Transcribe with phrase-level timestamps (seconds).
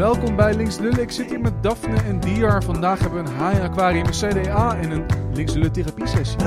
[0.00, 1.02] Welkom bij Links Lullen.
[1.02, 2.62] Ik zit hier met Daphne en Diar.
[2.62, 6.38] Vandaag hebben we een haai aquarium, een CDA en een Links Lullen therapie sessie.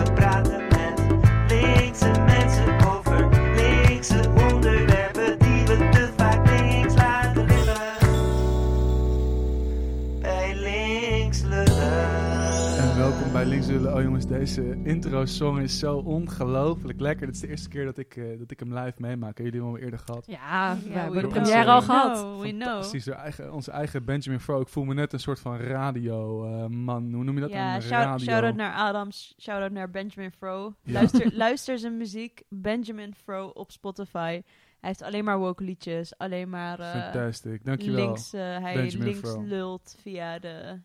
[13.68, 13.96] Lullen.
[13.96, 17.26] Oh jongens, deze intro song is zo ongelooflijk lekker.
[17.26, 19.38] Dit is de eerste keer dat ik, eh, dat ik hem live meemaak.
[19.38, 20.26] Hebben jullie hem al eerder gehad?
[20.28, 22.18] Ja, we hebben we de première al gehad.
[22.18, 22.46] know.
[22.46, 23.08] Fantastisch.
[23.08, 24.60] Onze eigen, onze eigen Benjamin Fro.
[24.62, 27.14] Ik voel me net een soort van radio eh, man.
[27.14, 27.50] Hoe noem je dat?
[27.50, 28.26] Ja, een shout- radio.
[28.26, 30.74] shout-out naar Adams, shout-out naar Benjamin Fro.
[30.84, 30.94] Ja.
[30.94, 34.42] Luister, luister zijn muziek, Benjamin Fro op Spotify.
[34.80, 37.66] Hij heeft alleen maar woke liedjes, alleen maar eh, Fantastic.
[37.66, 38.06] Dankjewel.
[38.06, 39.44] links, hij Benjamin links Fro.
[39.44, 40.80] lult via, de,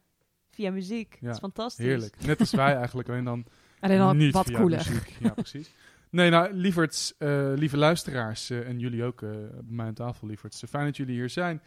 [0.59, 1.17] via muziek.
[1.21, 1.85] Ja, Dat is fantastisch.
[1.85, 2.17] Heerlijk.
[2.27, 3.09] Net als wij eigenlijk.
[3.09, 3.45] Alleen dan
[3.81, 4.79] Alleen al niet wat via cooler.
[4.79, 5.17] muziek.
[5.21, 5.71] Ja, precies.
[6.11, 10.29] Nee, nou, lieverds, eh, lieve luisteraars eh, en jullie ook eh, bij mij aan tafel,
[10.29, 10.63] lieverds.
[10.69, 11.63] Fijn dat jullie hier zijn.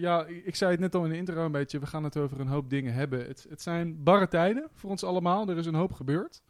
[0.00, 1.78] Ja, ik zei het net al in de intro een beetje.
[1.78, 3.26] We gaan het over een hoop dingen hebben.
[3.26, 5.48] Het, het zijn barre tijden voor ons allemaal.
[5.48, 6.42] Er is een hoop gebeurd.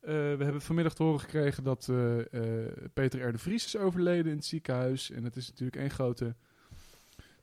[0.00, 1.90] We hebben vanmiddag te horen gekregen dat
[2.92, 3.32] Peter R.
[3.32, 5.10] de Vries is overleden in het ziekenhuis.
[5.10, 6.34] En het is natuurlijk één grote,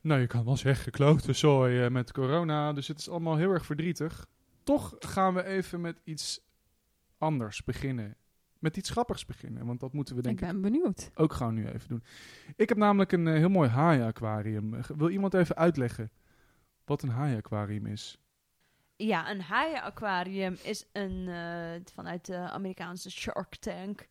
[0.00, 2.72] nou je kan wel zeggen, klote zooi eh, met corona.
[2.72, 4.26] Dus het is allemaal heel erg verdrietig.
[4.62, 6.40] Toch gaan we even met iets
[7.18, 8.16] anders beginnen.
[8.58, 9.66] Met iets grappigs beginnen.
[9.66, 11.10] Want dat moeten we denk Ik ik ben benieuwd.
[11.14, 12.04] ook gewoon nu even doen.
[12.56, 14.80] Ik heb namelijk een eh, heel mooi haai-aquarium.
[14.96, 16.10] Wil iemand even uitleggen
[16.84, 18.18] wat een haai-aquarium is?
[18.96, 24.08] Ja, een haaienaquarium is een eh, vanuit de Amerikaanse Shark Tank.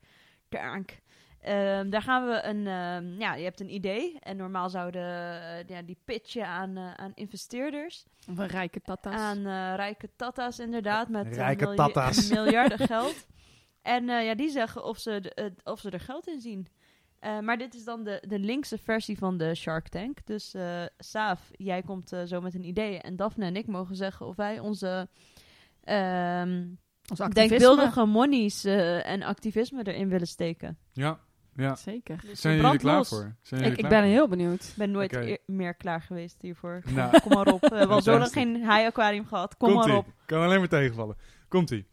[0.48, 1.00] Tank.
[1.42, 5.68] Ehm, daar gaan we een, ehm, ja, je hebt een idee en normaal zouden eh,
[5.68, 9.14] ja, die pitchen aan, eh, aan investeerders, Of een rijke tata's.
[9.14, 12.30] aan eh, rijke tata's inderdaad, met Rijke milja- tata's.
[12.40, 13.28] miljarden geld.
[13.82, 16.68] En eh, ja, die zeggen of ze, de- of ze er geld in zien.
[17.20, 20.26] Eh, maar dit is dan de, de linkse versie van de Shark Tank.
[20.26, 23.00] Dus eh Saaf, jij komt zo met een idee.
[23.00, 25.08] En Daphne en ik mogen zeggen of wij onze
[25.84, 26.68] ehm,
[27.10, 27.34] Ons activisme.
[27.58, 30.78] denkbeeldige monies en activisme erin willen steken.
[30.94, 31.20] Ja,
[31.60, 31.76] ja.
[31.76, 32.22] Zeker.
[32.26, 33.36] Dus Zijn jullie er klaar voor?
[33.42, 34.10] Zijn Ik, jullie ik klaar ben voor?
[34.20, 34.64] heel benieuwd.
[34.64, 36.82] Ik ben nooit meer klaar geweest hiervoor.
[36.90, 37.62] Nou, Kom maar op.
[37.70, 38.54] We hebben al zo lang Fantastisch.
[38.54, 39.58] geen haai-aquarium gehad.
[39.58, 40.14] Kom komt maar op.
[40.26, 41.16] Kan alleen maar tegenvallen.
[41.48, 41.88] Komt-ie.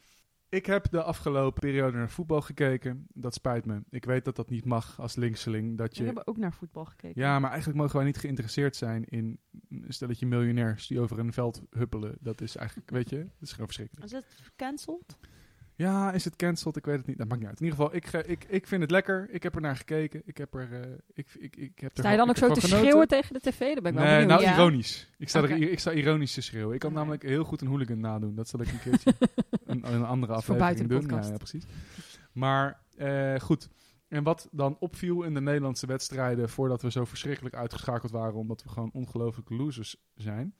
[0.48, 3.06] Ik heb de afgelopen periode naar voetbal gekeken.
[3.12, 3.80] Dat spijt me.
[3.90, 5.78] Ik weet dat dat niet mag als linkseling.
[5.78, 6.04] Dat We je...
[6.04, 7.22] hebben ook naar voetbal gekeken.
[7.22, 9.38] Ja, maar eigenlijk mogen wij niet geïnteresseerd zijn in
[9.70, 12.16] een stelletje miljonairs die over een veld huppelen.
[12.20, 14.06] Dat is eigenlijk, weet je, dat is gewoon verschrikkelijk.
[14.06, 15.16] Is het cancelled?
[15.76, 16.76] Ja, is het cancelled?
[16.76, 17.18] Ik weet het niet.
[17.18, 17.60] Dat maakt niet uit.
[17.60, 19.28] In ieder geval, ik, ik, ik vind het lekker.
[19.30, 20.22] Ik heb er naar gekeken.
[20.24, 22.60] Ik heb er, eh, ik, ik, ik heb er Sta je dan ook zo te
[22.60, 22.78] genoten.
[22.78, 23.58] schreeuwen tegen de tv?
[23.58, 24.52] Daar ben ik wel Nee, nou Ja.
[24.54, 25.10] ironisch.
[25.18, 26.74] Ik sta, er, ik sta ironisch te schreeuwen.
[26.74, 28.34] Ik kan namelijk heel goed een hooligan nadoen.
[28.34, 29.12] Dat zal ik een keertje
[29.66, 31.00] een, een andere aflevering buiten de doen.
[31.02, 31.30] Ja, podcast.
[31.30, 31.64] ja, precies.
[32.32, 33.68] Maar eh, goed.
[34.08, 38.62] En wat dan opviel in de Nederlandse wedstrijden voordat we zo verschrikkelijk uitgeschakeld waren, omdat
[38.62, 40.54] we gewoon ongelooflijke losers zijn,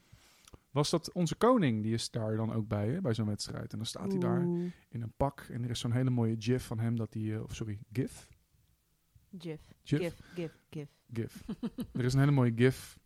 [0.76, 3.72] was dat onze koning, die is daar dan ook bij, hè, bij zo'n wedstrijd.
[3.72, 4.40] En dan staat hij daar
[4.88, 7.42] in een pak en er is zo'n hele mooie gif van hem dat hij, eh,
[7.42, 8.28] of sorry, gif?
[9.38, 9.60] Gif.
[9.82, 10.00] Gif?
[10.00, 10.20] Gif.
[10.34, 10.60] Gif.
[10.70, 10.88] Gif.
[11.12, 11.44] gif.
[11.92, 12.98] er is een hele mooie gif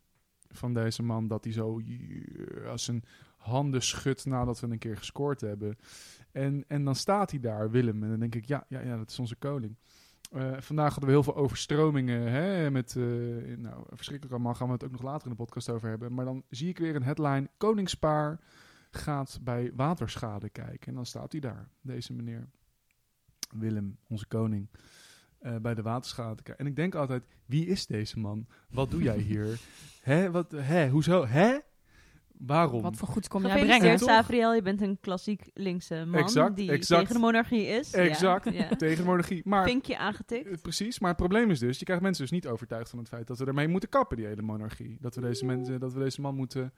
[0.49, 3.05] van deze man dat hij zo eh, als zijn
[3.37, 5.79] handen schudt nadat we een keer gescoord hebben.
[6.33, 8.03] En, en dan staat hij daar, Willem.
[8.03, 9.77] En dan denk ik, ja, ja, ja dat is onze koning.
[10.31, 12.31] Eh, vandaag hadden we heel veel overstromingen.
[12.33, 13.03] Hè, met, eh,
[13.57, 14.55] nou, verschrikkelijk allemaal.
[14.55, 16.15] Gaan we het ook nog later in de podcast over hebben.
[16.15, 17.49] Maar dan zie ik weer een headline.
[17.57, 18.41] Koningspaar
[18.91, 20.87] gaat bij waterschade kijken.
[20.89, 22.49] En dan staat hij daar, deze meneer.
[23.51, 24.69] Willem, onze koning.
[25.39, 26.59] eh, bij de waterschade kijken.
[26.59, 28.47] En ik denk altijd, wie is deze man?
[28.71, 29.61] Wat doe jij hier?
[30.03, 30.31] hè?
[30.31, 30.89] Wat, hè?
[30.89, 31.27] Hoezo?
[31.27, 31.59] Hè?
[32.47, 32.83] Waarom?
[32.83, 33.97] Wat voor goeds kom jij brengen?
[33.97, 34.09] Toch?
[34.09, 34.55] Savriel.
[34.55, 37.01] Je bent een klassiek linkse man Exact, die exact.
[37.01, 37.93] tegen de monarchie is.
[37.93, 38.77] Exact, Ja, ja.
[38.77, 39.43] tegen de monarchie.
[39.45, 40.47] Maar Vinkje aangetikt.
[40.47, 43.09] Eh, Precies, maar het probleem is dus, je krijgt mensen dus niet overtuigd van het
[43.09, 44.97] feit dat we ermee moeten kappen, die hele monarchie.
[45.01, 46.73] Dat we deze, mensen, dat we deze man moeten,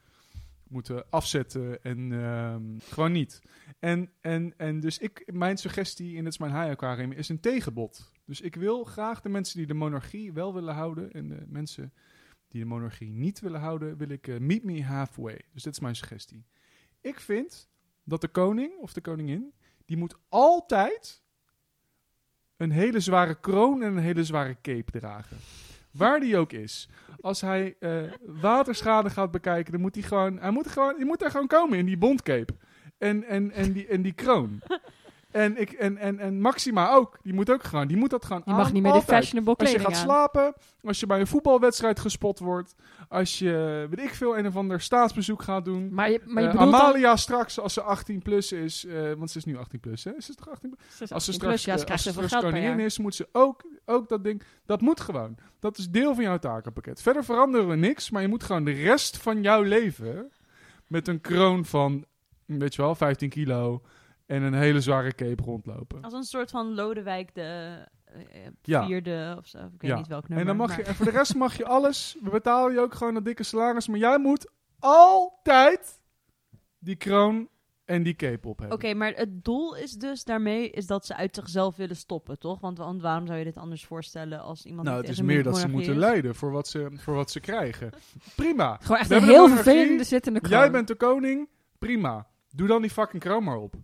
[0.67, 3.41] moeten afzetten en ehm, gewoon niet.
[3.79, 8.11] En, en, en dus ik, mijn suggestie, en dat is mijn haai-aquarium, is een tegenbod.
[8.25, 11.93] Dus ik wil graag de mensen die de monarchie wel willen houden en de mensen
[12.53, 15.41] die de monarchie niet willen houden, wil ik eh, meet me halfway.
[15.53, 16.45] Dus dit is mijn suggestie.
[17.01, 17.69] Ik vind
[18.03, 19.53] dat de koning of de koningin,
[19.85, 21.23] die moet altijd
[22.57, 25.37] een hele zware kroon en een hele zware cape dragen.
[25.91, 26.89] Waar die ook is.
[27.21, 31.21] Als hij eh, waterschade gaat bekijken, dan moet hij gewoon, hij moet gewoon, hij moet
[31.21, 32.53] er gewoon komen in die bondcape.
[32.97, 34.61] En, en, en, die, en die kroon.
[35.33, 37.17] En, ik, en, en, en Maxima ook.
[37.21, 37.87] Die moet ook gewoon.
[37.87, 39.19] Die moet dat gewoon Je mag niet meer de altijd.
[39.19, 40.15] fashionable Als je kleding gaat aan.
[40.15, 40.53] slapen,
[40.83, 42.75] als je bij een voetbalwedstrijd gespot wordt,
[43.09, 45.93] als je, weet ik veel, een of ander staatsbezoek gaat doen.
[45.93, 49.31] Maar je, maar je Eh, bedoelt Amalia straks, als ze 18 plus is, eh, want
[49.31, 50.11] ze is nu 18 plus, hè?
[50.15, 50.97] Is ze toch 18 plus?
[50.97, 52.53] Ze is Als ze 18 straks, ja, ze eh, krijgt als ze zoveel straks geld
[52.53, 52.87] per koningin jaar.
[52.87, 55.37] is, moet ze ook, ook dat ding, dat moet gewoon.
[55.59, 57.01] Dat is deel van jouw takenpakket.
[57.01, 60.31] Verder veranderen we niks, maar je moet gewoon de rest van jouw leven
[60.87, 62.05] met een kroon van,
[62.45, 63.81] weet je wel, 15 kilo
[64.25, 66.01] en een hele zware cape rondlopen.
[66.01, 67.41] Als een soort van Lodewijk de
[68.05, 68.85] eh, eh, Ja.
[68.85, 69.57] vierde of zo.
[69.57, 69.97] Ik weet Ja.
[69.97, 70.39] niet welk nummer.
[70.39, 72.17] En dan mag je, en voor de rest mag je alles.
[72.23, 73.87] We betalen je ook gewoon dat dikke salaris.
[73.87, 76.01] Maar jij moet altijd
[76.79, 77.47] die kroon
[77.85, 78.77] en die cape op hebben.
[78.77, 82.59] Oké, maar het doel is dus daarmee is dat ze uit zichzelf willen stoppen, toch?
[82.59, 85.57] Want, want waarom zou je dit anders voorstellen als iemand Nou, het is meer dat
[85.57, 87.89] ze moeten lijden voor wat ze, voor wat ze krijgen.
[88.35, 88.77] Prima.
[88.81, 90.59] Gewoon echt We een hebben heel vervelende zittende kroon.
[90.59, 91.49] Jij bent de koning.
[91.77, 92.27] Prima.
[92.49, 93.75] Doe dan die fucking kroon maar op.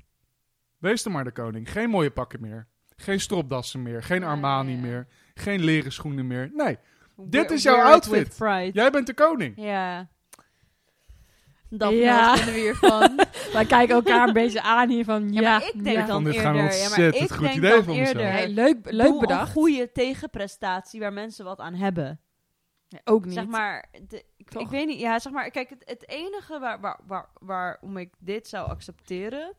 [0.80, 1.72] Wees dan maar de koning.
[1.72, 2.68] Geen mooie pakken meer.
[2.96, 4.04] Geen stropdassen meer.
[4.04, 4.30] Geen Nee.
[4.30, 5.08] Armani meer.
[5.34, 6.52] Geen leren schoenen meer.
[6.54, 6.78] Nee,
[7.16, 8.36] Dit is jouw outfit.
[8.74, 9.54] jij bent de koning.
[9.56, 10.08] Ja.
[11.70, 12.36] Dat Ja.
[12.46, 13.16] we hiervan.
[13.54, 16.06] Wij kijken elkaar een beetje aan hier van, ja, Ja, maar ik denk ja.
[16.06, 16.42] dan eerder...
[16.44, 18.32] Ja, maar ik goed denk idee dan van eerder...
[18.32, 19.42] Hey, leuk, leuk doe bedacht.
[19.48, 22.20] een goede tegenprestatie waar mensen wat aan hebben.
[22.90, 23.34] Nee, ook niet.
[23.34, 26.80] Zeg maar, de, ik, ik weet niet, ja, zeg maar, kijk, het, het enige waar,
[26.80, 29.54] waar, waar, waarom ik dit zou accepteren,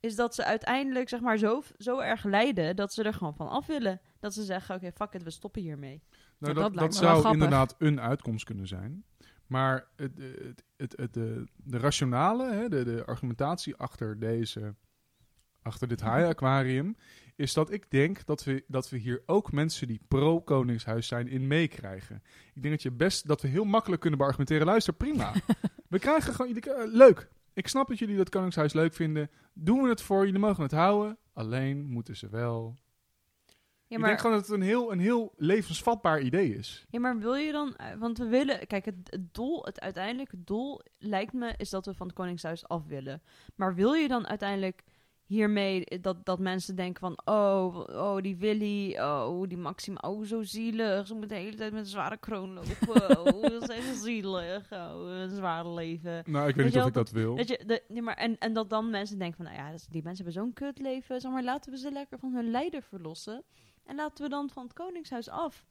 [0.00, 3.48] is dat ze uiteindelijk, zeg maar, zo, zo erg lijden dat ze er gewoon van
[3.48, 4.00] af willen.
[4.20, 6.02] Dat ze zeggen, oké, fuck it, we stoppen hiermee.
[6.38, 9.04] Nou, Ja, dat, dat zou inderdaad een uitkomst kunnen zijn.
[9.46, 14.74] Maar het, het, het, het, de, de rationale, hè, de, de argumentatie achter, deze,
[15.62, 16.96] achter dit haai-aquarium...
[17.36, 21.46] is dat ik denk dat we, dat we hier ook mensen die pro-koningshuis zijn in
[21.46, 22.22] meekrijgen.
[22.54, 24.66] Ik denk dat, je best, dat we heel makkelijk kunnen beargumenteren.
[24.66, 25.32] Luister, prima.
[25.88, 26.56] we krijgen gewoon...
[26.56, 27.28] eh, leuk.
[27.60, 29.30] Ik snap dat jullie dat koningshuis leuk vinden.
[29.52, 30.24] Doen we het voor.
[30.24, 31.18] Jullie mogen het houden.
[31.32, 32.78] Alleen moeten ze wel...
[33.86, 36.86] Ja, Ik denk gewoon dat het een heel, een heel levensvatbaar idee is.
[36.90, 40.44] ja, maar wil je dan, eh, want we willen, kijk, het, het doel, het uiteindelijke
[40.44, 43.22] doel lijkt me, is dat we van het Koningshuis af willen.
[43.56, 44.82] Maar wil je dan uiteindelijk
[45.30, 50.42] hiermee dat, dat mensen denken van, oh, oh, die Willy, oh, die Maxima, oh, zo
[50.42, 51.06] zielig.
[51.06, 52.78] Ze moet de hele tijd met een zware kroon lopen.
[53.20, 54.72] Oh, dat is zielig.
[54.72, 56.22] Oh, een zware leven.
[56.26, 57.36] Nou, ik weet Weet niet of ik dat wil.
[57.36, 60.02] Dat je, de, nee, maar, en, en dat dan mensen denken van, nou ja, die
[60.02, 61.20] mensen hebben zo'n kut leven.
[61.20, 63.44] Zeg maar, laten we ze lekker van hun lijden verlossen.
[63.84, 65.66] En laten we dan van het Koningshuis af.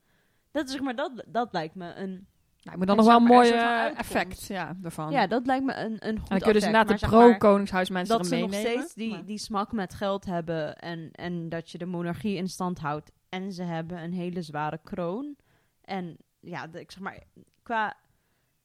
[0.51, 2.27] Dat, is, zeg maar, dat, dat lijkt me een...
[2.61, 3.51] Nou, ik moet dan En nog wel een mooi
[3.95, 5.11] effect ja, daarvan.
[5.11, 6.99] Ja, dat lijkt me een, een goed en dan kun je dus inderdaad de maar
[6.99, 10.77] zeg maar pro-koningshuis mensen Dat ze nog steeds die, die smak met geld hebben.
[10.77, 13.11] En, en dat je de monarchie in stand houdt.
[13.29, 15.35] En ze hebben een hele zware kroon.
[15.81, 17.23] En ja, de- ik zeg maar,
[17.63, 17.97] qua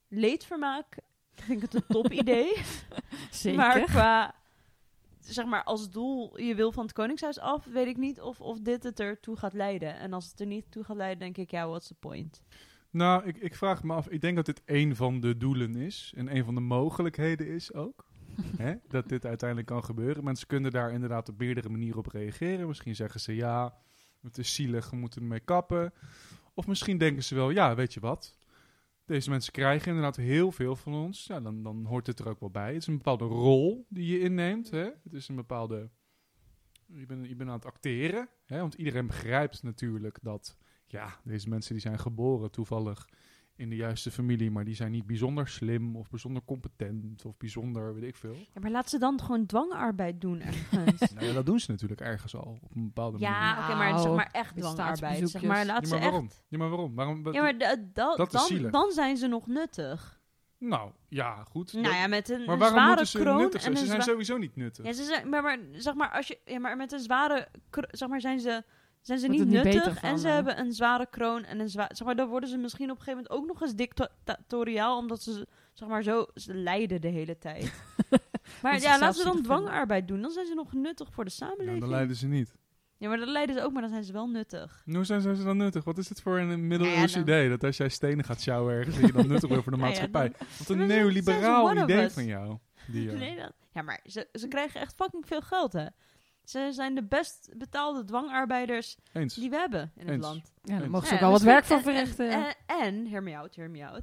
[0.08, 0.98] leedvermaak
[1.34, 2.56] vind ik het een top idee.
[3.30, 3.58] Zeker.
[3.58, 4.34] Maar qua,
[5.20, 8.60] zeg maar, als doel je wil van het Koningshuis af, weet ik niet of, of
[8.60, 9.98] dit het ertoe gaat leiden.
[9.98, 12.42] En als het er niet toe gaat leiden, denk ik, ja, what's the point?
[12.94, 14.08] Nou, ik, ik vraag me af.
[14.08, 16.12] Ik denk dat dit een van de doelen is.
[16.16, 18.04] En een van de mogelijkheden is ook.
[18.56, 20.24] hè, dat dit uiteindelijk kan gebeuren.
[20.24, 22.66] Mensen kunnen daar inderdaad op meerdere manieren op reageren.
[22.66, 23.76] Misschien zeggen ze ja,
[24.22, 25.92] het is zielig, we moeten ermee kappen.
[26.54, 28.38] Of misschien denken ze wel, ja, weet je wat.
[29.04, 31.24] Deze mensen krijgen inderdaad heel veel van ons.
[31.24, 32.72] Ja, dan, dan hoort het er ook wel bij.
[32.72, 34.70] Het is een bepaalde rol die je inneemt.
[34.70, 34.90] Hè?
[35.02, 35.90] Het is een bepaalde...
[36.86, 38.28] Je bent, je bent aan het acteren.
[38.44, 38.58] Hè?
[38.58, 40.56] Want iedereen begrijpt natuurlijk dat...
[40.94, 43.08] Ja, deze mensen die zijn geboren toevallig
[43.56, 44.50] in de juiste familie...
[44.50, 47.24] maar die zijn niet bijzonder slim of bijzonder competent...
[47.24, 48.34] of bijzonder, weet ik veel.
[48.34, 51.10] Ja, maar laat ze dan gewoon dwangarbeid doen ergens.
[51.14, 52.58] nou ja, dat doen ze natuurlijk ergens al.
[52.62, 53.64] Op een bepaalde ja, manier.
[53.64, 55.30] oké, maar zeg maar echt dwangarbeid.
[55.30, 56.24] Zeg maar, Ja, laat ze maar waarom?
[56.24, 56.44] echt...
[56.48, 56.94] Ja, maar waarom?
[56.94, 60.22] waarom Ja, maar Dat is dan, dan zijn ze nog nuttig.
[60.58, 61.72] Nou, ja, goed.
[61.72, 63.86] Nou Dat- ja, met een, maar een waarom zware moeten ze kroon nuttig en zijn?
[63.86, 64.84] Ze zijn sowieso niet nuttig.
[64.84, 67.48] Ja, ze zijn, maar, maar zeg maar, als je, ja, maar met een zware,
[67.90, 68.64] zeg maar, zijn ze,
[69.06, 72.06] zijn ze Wordt niet nuttig en ze hebben een zware kroon en een zwaar, zeg
[72.06, 75.46] maar, dan worden ze misschien op een gegeven moment ook nog eens dictatoriaal, omdat ze,
[75.72, 77.72] zeg maar, zo ze lijden de hele tijd.
[78.62, 81.46] maar ja, laten ze dan dwangarbeid doen, dan zijn ze nog nuttig voor de Ja,
[81.46, 81.80] samenleving.
[81.80, 82.54] dan leiden ze niet.
[82.96, 84.82] Ja, maar dan lijden ze ook, maar dan zijn ze wel nuttig.
[84.84, 85.84] Hoe zijn, zijn ze dan nuttig?
[85.84, 87.48] Wat is het voor een middeleeuws dan- idee?
[87.48, 89.92] Dat als jij stenen gaat sjouwen ergens, dat je dan nuttig wordt voor de Nou
[89.92, 90.28] ja, maatschappij.
[90.38, 92.58] dan- Wat een neoliberaal idee van jou.
[92.92, 95.86] Die, Nee, dan, ja, maar ze, ze krijgen echt fucking veel geld, hè.
[96.44, 99.34] Ze zijn de best betaalde dwangarbeiders eens.
[99.34, 100.52] die we hebben in het land.
[100.62, 102.30] Ja, daar mogen ze Ja, ook wel wat misschien- werk van en- verrichten.
[102.30, 104.02] En, en, en hear me out, hear me out.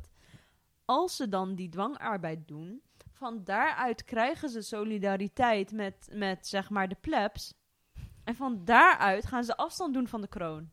[0.86, 2.82] Als ze dan die dwangarbeid doen,
[3.14, 7.54] van daaruit krijgen ze solidariteit met, met zeg maar de plebs.
[8.24, 10.70] En van daaruit gaan ze afstand doen van de kroon.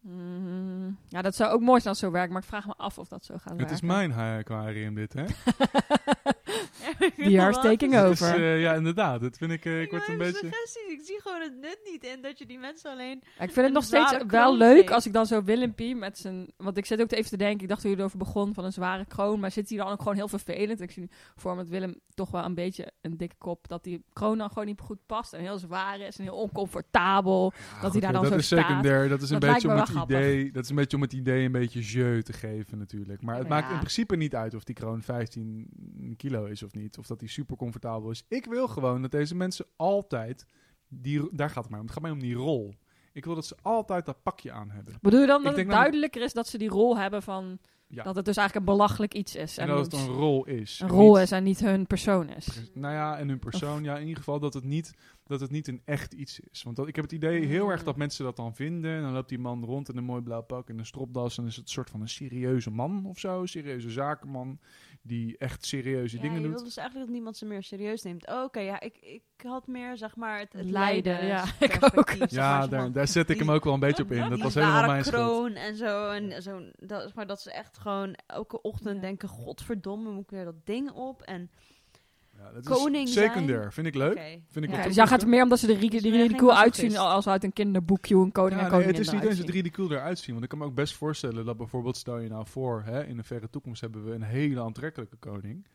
[0.00, 2.74] Mm, ja, dat zou ook mooi zijn als het zo werkt, maar ik vraag me
[2.76, 3.74] af of dat zo gaat Het werken.
[3.74, 5.24] is mijn aquarium dit, hè?
[6.98, 8.34] The are taking Dus, over.
[8.34, 9.20] eh, ja, inderdaad.
[9.20, 10.38] Dat vind ik, eh, ik word een beetje...
[10.38, 10.92] suggesties.
[10.92, 13.22] Ik zie gewoon het nut niet in dat je die mensen alleen...
[13.38, 16.52] Ja, ik vind het nog steeds wel leuk als ik dan zo Willempie met zijn...
[16.56, 18.72] Want ik zit ook even te denken, ik dacht toen je erover begon van een
[18.72, 20.80] zware kroon, maar zit hij dan ook gewoon heel vervelend.
[20.80, 23.84] Ik zie nu voor me dat Willem toch wel een beetje een dikke kop, dat
[23.84, 27.52] die kroon dan gewoon niet goed past en heel zwaar is en heel oncomfortabel.
[27.82, 28.58] Ja, hij daar dan dat zo is staat.
[28.66, 29.08] secundair.
[29.08, 30.52] Dat is een Dat beetje om het idee.
[30.52, 33.22] Dat is een beetje om het idee een beetje jeu te geven natuurlijk.
[33.22, 33.48] Maar het Ja.
[33.54, 35.68] maakt in principe niet uit of die kroon 15
[36.16, 36.83] kilo is of niet.
[36.98, 38.24] Of dat die super comfortabel is.
[38.28, 40.46] Ik wil gewoon dat deze mensen altijd
[40.88, 41.84] die daar gaat het maar om.
[41.86, 42.74] Het gaat mij om die rol.
[43.12, 44.94] Ik wil dat ze altijd dat pakje aan hebben.
[45.00, 47.58] Bedoel je dan dat het duidelijker is dat ze die rol hebben van...
[47.86, 48.02] Ja.
[48.02, 49.58] Dat het dus eigenlijk een belachelijk iets is.
[49.58, 50.80] En En, dat het een rol is.
[50.80, 52.44] een rol Niet- is en niet hun persoon is.
[52.44, 55.50] Pre- Nou ja, en hun persoon, ja, in ieder geval dat het niet, dat het
[55.50, 56.62] niet een echt iets is.
[56.62, 58.96] Want dat, ik heb het idee heel erg dat mensen dat dan vinden.
[58.96, 61.38] En dan loopt die man rond in een mooi blauw pak en een stropdas.
[61.38, 63.40] En is het een soort van een serieuze man of zo.
[63.40, 64.58] Een serieuze zakenman
[65.06, 66.54] die echt serieuze Ja, dingen je doet.
[66.54, 68.26] wil dus eigenlijk dat niemand ze meer serieus neemt.
[68.28, 71.94] Oh, Oké, ja, ik, ik had meer, zeg maar, het, het Lijden, ja, ik zeg
[71.94, 74.28] maar, Ja, daar, daar zet ik hem ook wel een beetje op in.
[74.34, 75.22] Dat was helemaal mijn schuld.
[75.24, 76.10] kroon en zo.
[76.10, 79.00] En zo dat, maar dat ze echt gewoon elke ochtend Ja.
[79.00, 79.28] denken...
[79.28, 81.22] Godverdomme, moet ik weer dat ding op?
[81.22, 81.50] En
[82.44, 83.30] Ja, dat Koning is zijn.
[83.30, 83.72] secundair.
[83.72, 84.40] Vind ik leuk.
[84.50, 87.26] Vind ik Ja, dus jij gaat meer omdat ze er rieke- Dus ridicuul uitzien als
[87.28, 89.50] uit een kinderboekje hoe een koning Ja, en nee, koningin het is niet eens het
[89.50, 90.32] ridicuul eruit zien.
[90.32, 93.16] Want ik kan me ook best voorstellen dat bijvoorbeeld, stel je nou voor, hè, in
[93.16, 95.66] de verre toekomst hebben we een hele aantrekkelijke koning.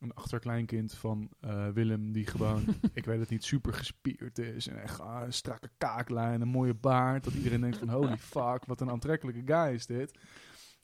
[0.00, 4.68] Een achterkleinkind van eh, Willem, die gewoon, ik weet het niet, super gespierd is.
[4.68, 7.24] En echt ah, een strakke kaaklijn, een mooie baard.
[7.24, 10.18] Dat iedereen denkt van, holy fuck, wat een aantrekkelijke guy is dit.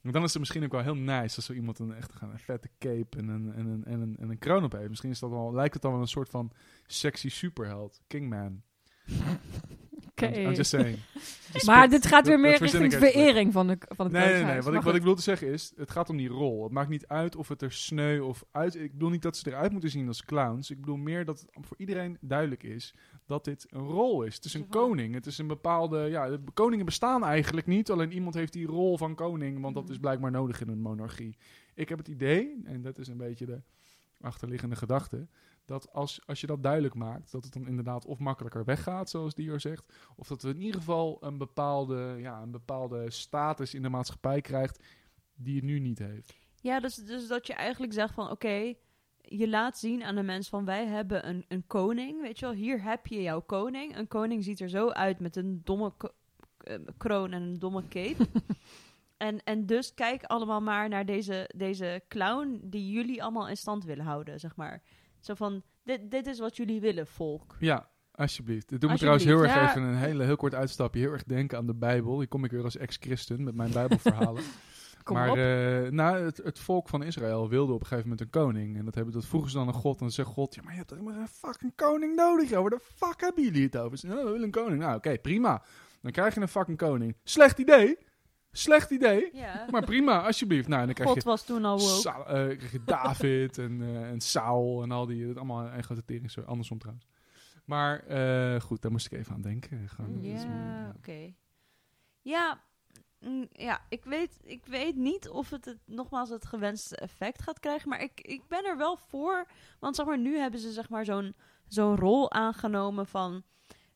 [0.01, 2.69] Dan is het misschien ook wel heel nice als zo iemand een echt een vette
[2.79, 4.89] cape en een, en, een, en, een, en een kroon op heeft.
[4.89, 6.51] Misschien is dat wel, lijkt het dan wel een soort van
[6.85, 8.01] sexy superheld.
[8.07, 8.61] Kingman.
[10.27, 10.39] Oké.
[10.39, 10.97] I'm, I'm just saying.
[11.53, 14.61] Just Maar dit gaat weer meer richting verering van de, van het Nee, nee, nee.
[14.61, 16.63] Wat, ik, wat ik wilde zeggen is, het gaat om die rol.
[16.63, 18.75] Het maakt niet uit of het er sneu of uit...
[18.75, 20.69] Ik bedoel niet dat ze eruit moeten zien als clowns.
[20.71, 22.93] Ik bedoel meer dat het voor iedereen duidelijk is
[23.25, 24.35] dat dit een rol is.
[24.35, 25.13] Het is een koning.
[25.13, 25.99] Het is een bepaalde...
[26.09, 27.91] Ja, de koningen bestaan eigenlijk niet.
[27.91, 29.91] Alleen iemand heeft die rol van koning, want dat Mhm.
[29.91, 31.37] is blijkbaar nodig in een monarchie.
[31.75, 33.61] Ik heb het idee, en dat is een beetje de
[34.21, 35.27] achterliggende gedachte...
[35.65, 39.33] Dat als, als je dat duidelijk maakt, dat het dan inderdaad of makkelijker weggaat, zoals
[39.33, 43.81] Dior zegt, of dat we in ieder geval een bepaalde, ja, een bepaalde status in
[43.81, 44.83] de maatschappij krijgt
[45.35, 46.39] die het nu niet heeft.
[46.61, 48.29] Ja, dus, dus dat je eigenlijk zegt van...
[48.29, 48.73] Oké,
[49.21, 50.65] je laat zien aan de mensen van...
[50.65, 52.55] Wij hebben een, een koning, weet je wel.
[52.55, 53.97] Hier heb je jouw koning.
[53.97, 55.93] Een koning ziet er zo uit met een domme
[56.57, 58.27] eh, kroon en een domme cape.
[59.17, 62.59] en, en dus kijk allemaal maar naar deze, deze clown...
[62.63, 64.81] die jullie allemaal in stand willen houden, zeg maar.
[65.21, 67.55] Zo van, dit, dit is wat jullie willen, volk.
[67.59, 68.69] Ja, alsjeblieft.
[68.69, 69.69] Het doet me trouwens heel erg ja.
[69.69, 70.99] even een hele, heel kort uitstapje.
[70.99, 72.17] Heel erg denken aan de Bijbel.
[72.17, 74.43] Hier kom ik weer als ex-christen met mijn Bijbelverhalen.
[75.03, 78.41] Kom maar eh, nou, het, het volk van Israël wilde op een gegeven moment een
[78.41, 78.77] koning.
[78.77, 79.93] En dat, hebben, dat vroegen ze dan aan God.
[79.93, 82.49] En dan zegt God, ja, maar je hebt toch maar een fucking koning nodig.
[82.49, 82.61] joh.
[82.61, 83.97] Waar de fuck hebben jullie het over?
[83.97, 84.81] Ze zeggen, "Oh, we willen een koning.
[84.81, 85.63] Nou, oké, prima.
[86.01, 87.15] Dan krijg je een fucking koning.
[87.23, 87.97] Slecht idee.
[88.51, 89.29] Slecht idee.
[89.33, 89.65] Ja.
[89.69, 90.67] Maar prima, alsjeblieft.
[90.67, 91.79] Nou, en dan krijg je God was toen al.
[91.79, 95.27] Sa- eh, krijg je David en, eh, en Saul en al die.
[95.27, 96.31] Dat allemaal een grote tering.
[96.31, 97.07] Sorry, andersom trouwens.
[97.65, 99.89] Maar eh, goed, daar moest ik even aan denken.
[99.89, 101.33] Gewoon, Ja, oké.
[102.21, 102.61] Ja,
[103.19, 107.59] mm, ja ik, weet, ik weet niet of het, het nogmaals het gewenste effect gaat
[107.59, 107.89] krijgen.
[107.89, 109.47] Maar ik, ik ben er wel voor.
[109.79, 111.35] Want zeg maar, nu hebben ze zeg maar zo'n
[111.67, 113.43] zo'n rol aangenomen van...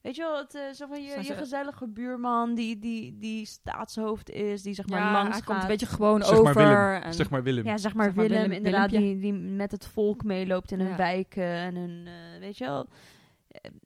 [0.05, 3.45] Weet je wel, het, eh, zo van je, je ze- gezellige buurman die, die, die
[3.45, 6.53] staatshoofd is, die zeg maar ja, langs hij komt een beetje gewoon Zeg maar over.
[6.63, 7.01] Willem.
[7.01, 7.65] en- Zeg maar Willem.
[7.65, 9.13] Ja, zeg maar Zeg maar Willem, Willem- inderdaad, Willempje.
[9.13, 10.95] die, die met het volk meeloopt in hun Ja.
[10.95, 12.87] wijken en hun, eh, weet je wel.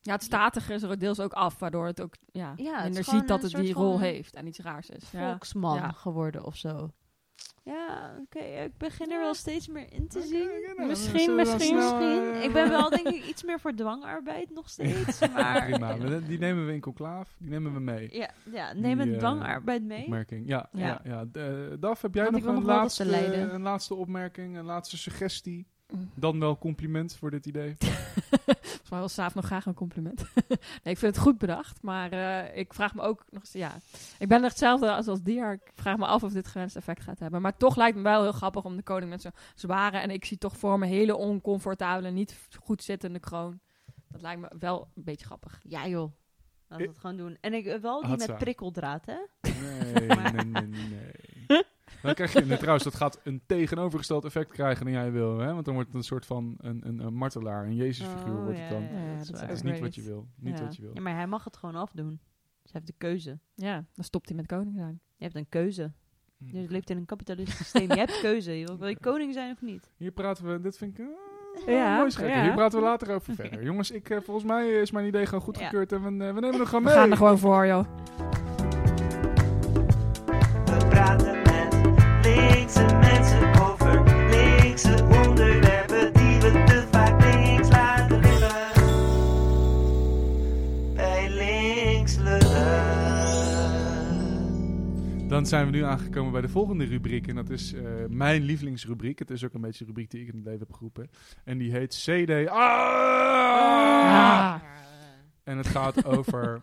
[0.01, 3.27] ja, het statige is er deels ook af, waardoor het ook ja, Ja, minder ziet
[3.27, 5.03] dat het die rol heeft en iets raars is.
[5.03, 5.91] Volksman Ja.
[5.91, 6.89] geworden of zo.
[7.63, 10.49] Ja, oké, ik begin er wel steeds meer in te zien.
[10.77, 12.33] nou, Misschien, misschien, snel, Misschien.
[12.33, 15.19] eh, Ik ben wel denk ik iets meer voor dwangarbeid nog steeds.
[15.33, 17.35] Maar Prima, die nemen we in conclaaf.
[17.39, 18.09] Die nemen we mee.
[18.17, 20.03] ja, ja, neem een eh, dwangarbeid mee.
[20.03, 20.47] Opmerking.
[20.47, 20.87] Ja, ja.
[20.87, 21.01] Ja.
[21.03, 23.03] ja, Eh, Daf, heb jij Want nog een, nog laatste,
[23.53, 25.67] een laatste opmerking, een laatste suggestie?
[25.89, 26.09] Mm.
[26.15, 27.75] Dan wel compliment voor dit idee.
[27.79, 30.23] Volgens mij wil Saaf nog graag een compliment.
[30.83, 33.77] nee, ik vind het goed bedacht, maar eh, ik vraag me ook nog eens, ja,
[34.19, 35.51] ik ben er hetzelfde als, als Dier.
[35.53, 37.41] Ik vraag me af of dit gewenst effect gaat hebben.
[37.41, 40.25] Maar toch lijkt me wel heel grappig om de koning met zo'n zware, en ik
[40.25, 43.59] zie toch voor me hele oncomfortabele, niet goed zittende kroon.
[44.07, 45.59] Dat lijkt me wel een beetje grappig.
[45.63, 46.11] Ja joh,
[46.67, 47.37] laten we Ik- het gewoon doen.
[47.41, 49.17] En ik eh, wel die met prikkeldraad, hè?
[49.41, 51.11] Nee, nee, nee, nee.
[52.01, 55.37] Dan krijg je, trouwens, dat gaat een tegenovergesteld effect krijgen dan jij wil.
[55.39, 55.53] Hè?
[55.53, 58.59] Want dan wordt het een soort van een, een, een martelaar, een Jezusfiguur Oh, wordt
[58.59, 58.81] het ja, dan.
[58.83, 60.27] ja, Ja, dat is dat niet wat je wil.
[60.35, 60.63] Niet Ja.
[60.63, 60.91] wat je wil.
[60.93, 62.19] Ja, maar hij mag het gewoon afdoen.
[62.63, 63.39] Ze heeft de keuze.
[63.55, 64.99] Ja, dan stopt hij met koning zijn.
[65.15, 65.91] Je hebt een keuze.
[66.37, 66.57] Hm.
[66.57, 67.91] Je leeft in een kapitalistisch systeem.
[67.91, 68.59] Je hebt keuze.
[68.59, 68.79] joh.
[68.79, 69.91] Wil je koning zijn of niet?
[69.97, 71.05] Hier praten we, dit vind ik...
[71.65, 72.37] eh, Ja, mooi schrikken.
[72.37, 72.43] ja.
[72.43, 73.63] Hier praten we later over verder.
[73.69, 76.53] Jongens, ik, eh, volgens mij is mijn idee gewoon goedgekeurd en we, eh, we nemen
[76.57, 76.97] hem gewoon We mee.
[76.97, 77.85] gaan er gewoon voor, joh.
[82.75, 88.73] Mensen over linkse onderwerpen die we te vaak links laten liggen.
[90.95, 93.09] Bij links lullen.
[95.27, 97.27] Dan zijn we nu aangekomen bij de volgende rubriek.
[97.27, 99.19] En dat is eh, mijn lievelingsrubriek.
[99.19, 101.09] Het is ook een beetje de rubriek die ik in het leven heb geroepen.
[101.43, 102.47] En die heet CD.
[102.47, 103.09] Ah!
[104.09, 104.55] Ah.
[105.43, 106.61] En het gaat over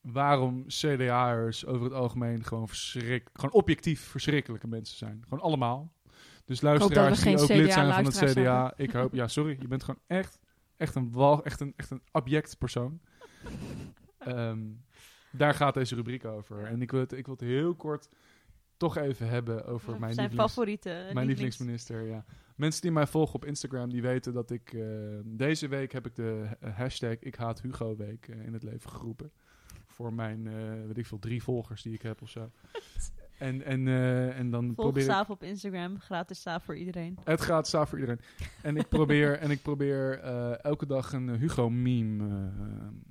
[0.00, 5.20] waarom CDA'ers over het algemeen gewoon, verschrik, gewoon objectief verschrikkelijke mensen zijn.
[5.28, 5.92] Gewoon allemaal.
[6.44, 8.72] Dus luisteraars die ook lid zijn van het CDA.
[8.76, 10.38] Ik hoop, ja sorry, je bent gewoon echt,
[10.76, 13.00] echt een wal, echt een, echt een abject persoon.
[14.18, 14.58] Ehm,
[15.32, 16.64] daar gaat deze rubriek over.
[16.64, 18.08] En ik wil het, ik wil het heel kort
[18.76, 20.88] toch even hebben over mijn Zijn lievelings, favoriete.
[20.88, 22.24] mijn lievelings- lievelingsminister, ja.
[22.56, 24.72] Mensen die mij volgen op Instagram, die weten dat ik...
[24.72, 24.82] eh,
[25.24, 28.90] deze week heb ik de ha- hashtag Ik haat Hugo week eh, in het leven
[28.90, 29.32] geroepen.
[30.00, 32.50] Voor mijn, eh, weet ik veel, drie volgers die ik heb of zo.
[33.38, 35.08] en, en, eh, en dan Volg probeer ik...
[35.08, 35.98] Saaf op Instagram.
[35.98, 37.18] Gratis Saaf voor iedereen.
[37.24, 38.20] Het gaat saaf voor iedereen.
[38.62, 42.50] En ik probeer, en ik probeer eh, elke dag een Hugo-meme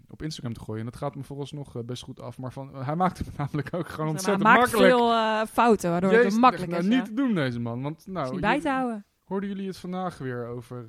[0.08, 0.80] op Instagram te gooien.
[0.80, 2.38] En dat gaat me vooralsnog best goed af.
[2.38, 4.94] Maar van, hij maakt het namelijk ook gewoon maar, ontzettend hij maakt makkelijk.
[4.94, 6.90] veel fouten, waardoor Jezus, het makkelijk nou, is.
[6.90, 7.04] niet ja.
[7.04, 7.82] te doen deze man.
[7.82, 9.06] Want nou, niet bij te houden.
[9.24, 10.88] hoorden jullie het vandaag weer over,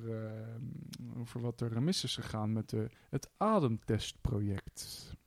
[1.19, 5.19] over wat er mis is gegaan met de, het ademtestproject?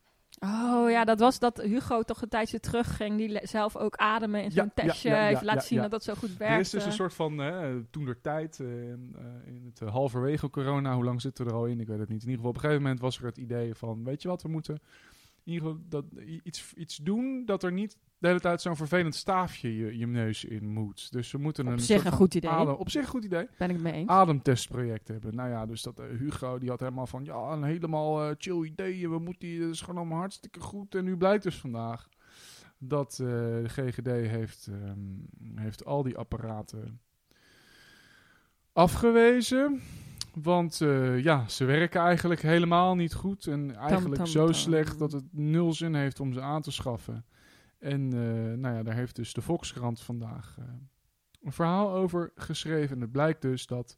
[0.44, 3.16] Oh ja, dat was dat Hugo toch een tijdje terug ging.
[3.16, 5.08] Die zelf ook ademen in zo'n Ja, testje.
[5.08, 5.82] ja, ja, heeft laten ja, zien ja.
[5.82, 6.54] dat dat zo goed werkt.
[6.54, 8.98] Er is dus een soort van, eh, toen der tijd, eh, eh,
[9.44, 11.80] in het uh, halverwege corona, hoe lang zitten we er al in?
[11.80, 12.22] Ik weet het niet.
[12.22, 14.42] In ieder geval, op een gegeven moment was er het idee van, weet je wat,
[14.42, 14.80] we moeten
[15.44, 16.04] in ieder geval dat,
[16.42, 20.44] iets, iets doen dat er niet de hele tijd zo'n vervelend staafje je, je neus
[20.44, 21.12] in moet.
[21.12, 22.50] Dus we moeten Op een zich een goed idee.
[22.50, 23.48] adem- op zich een goed idee.
[23.58, 24.08] Ben ik mee eens.
[24.08, 25.34] ademtestproject hebben.
[25.34, 28.64] Nou ja, dus dat eh, Hugo die had helemaal van ja, een helemaal eh, chill
[28.64, 29.08] idee.
[29.08, 30.94] We moeten die, dat is gewoon allemaal hartstikke goed.
[30.94, 32.08] En nu blijkt dus vandaag
[32.78, 34.98] dat eh, de GGD heeft, ehm,
[35.60, 37.00] heeft al die apparaten
[38.72, 39.80] afgewezen.
[40.43, 43.47] Want eh, ja, ze werken eigenlijk helemaal niet goed.
[43.47, 44.55] En eigenlijk tam, zo tam.
[44.55, 47.25] slecht dat het nul zin heeft om ze aan te schaffen.
[47.79, 50.64] En eh, nou ja, daar heeft dus de Volkskrant vandaag eh,
[51.43, 52.97] een verhaal over geschreven.
[52.97, 53.95] En het blijkt dus dat,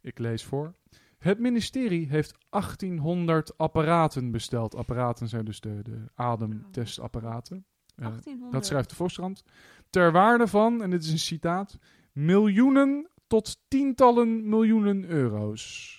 [0.00, 0.74] ik lees voor,
[1.18, 4.74] het ministerie heeft 1800 apparaten besteld.
[4.74, 7.64] Apparaten zijn dus de, de ademtestapparaten.
[7.94, 8.52] 1800.
[8.52, 9.42] dat schrijft de Volkskrant.
[9.90, 11.78] Ter waarde van, en dit is een citaat,
[12.12, 15.94] miljoenen tot tientallen miljoenen euro's.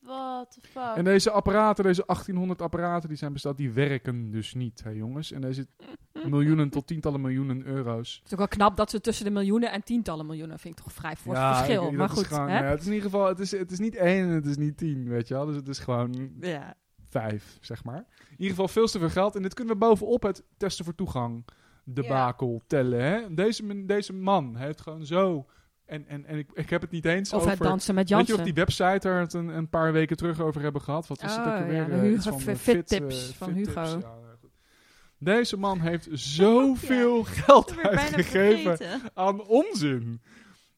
[0.00, 0.94] What the fuck?
[0.96, 5.32] En deze apparaten, deze 1800 apparaten die zijn besteld, die werken dus niet, hè jongens.
[5.32, 5.66] En deze
[6.28, 8.14] miljoenen tot tientallen miljoenen euro's.
[8.16, 10.84] Het is ook wel knap dat ze tussen de miljoenen en tientallen miljoenen vind ik
[10.84, 11.92] toch vrij fors verschil.
[11.92, 12.52] maar is goed, gewoon- hè?
[12.54, 14.46] nou ja, het is in ieder geval, het is, het is niet één en het
[14.46, 15.46] is niet tien, weet je wel.
[15.46, 16.74] Dus het is gewoon Ja.
[17.08, 18.04] vijf, zeg maar.
[18.18, 19.36] In ieder geval veel te veel geld.
[19.36, 21.44] En dit kunnen we bovenop het testen voor toegang,
[21.84, 23.02] debakel, tellen.
[23.04, 23.34] Hè?
[23.34, 25.46] Deze, deze man heeft gewoon zo...
[25.86, 27.50] En, en, en ik, ik heb het niet eens Of over...
[27.50, 28.38] het dansen met Weet je Jansen.
[28.38, 31.06] of die website er het een, een paar weken terug over hebben gehad?
[31.06, 33.32] Wat was het Oh, ook ja, de Eh, Hugo van, Fit- eh, Fit eh, Tips
[33.36, 33.82] van Fit Hugo.
[33.82, 34.50] Tips, ja, nou goed.
[35.18, 40.20] Deze man heeft zoveel geld uitgegeven aan onzin.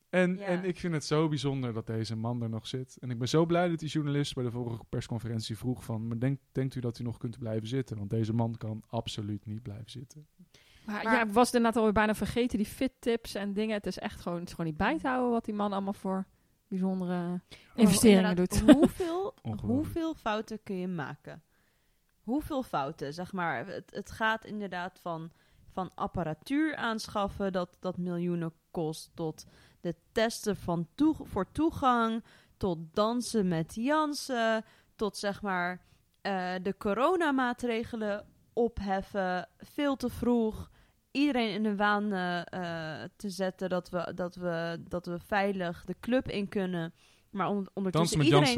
[0.08, 0.44] En, Ja.
[0.44, 2.96] en ik vind het zo bijzonder dat deze man er nog zit.
[3.00, 6.06] En ik ben zo blij dat die journalist bij de vorige persconferentie vroeg van...
[6.08, 7.96] Maar denk, denkt u dat u nog kunt blijven zitten?
[7.96, 10.26] Want deze man kan absoluut niet blijven zitten.
[10.86, 13.74] Maar, Maar- ja, ik was inderdaad alweer bijna vergeten, die fit tips en dingen.
[13.74, 15.92] Het is echt gewoon, het is gewoon niet bij te houden wat die man allemaal
[15.92, 16.26] voor
[16.68, 17.40] bijzondere
[17.74, 18.74] investeringen Inderdaad, doet.
[18.76, 21.42] Hoeveel, hoeveel fouten kun je maken?
[22.22, 23.66] Hoeveel fouten, zeg maar.
[23.66, 25.30] Het, het gaat inderdaad van,
[25.70, 29.46] van apparatuur aanschaffen dat, dat miljoenen kost, tot
[29.80, 32.24] de testen van toe, voor toegang,
[32.56, 34.64] tot dansen met Jansen,
[34.96, 35.80] tot zeg maar
[36.20, 40.70] eh, de coronamaatregelen opheffen, veel te vroeg.
[41.16, 42.40] Iedereen in de waan eh,
[43.02, 46.94] eh, te zetten dat we, dat, we, dat we veilig de club in kunnen.
[47.30, 48.54] Maar on- ondertussen iedereen...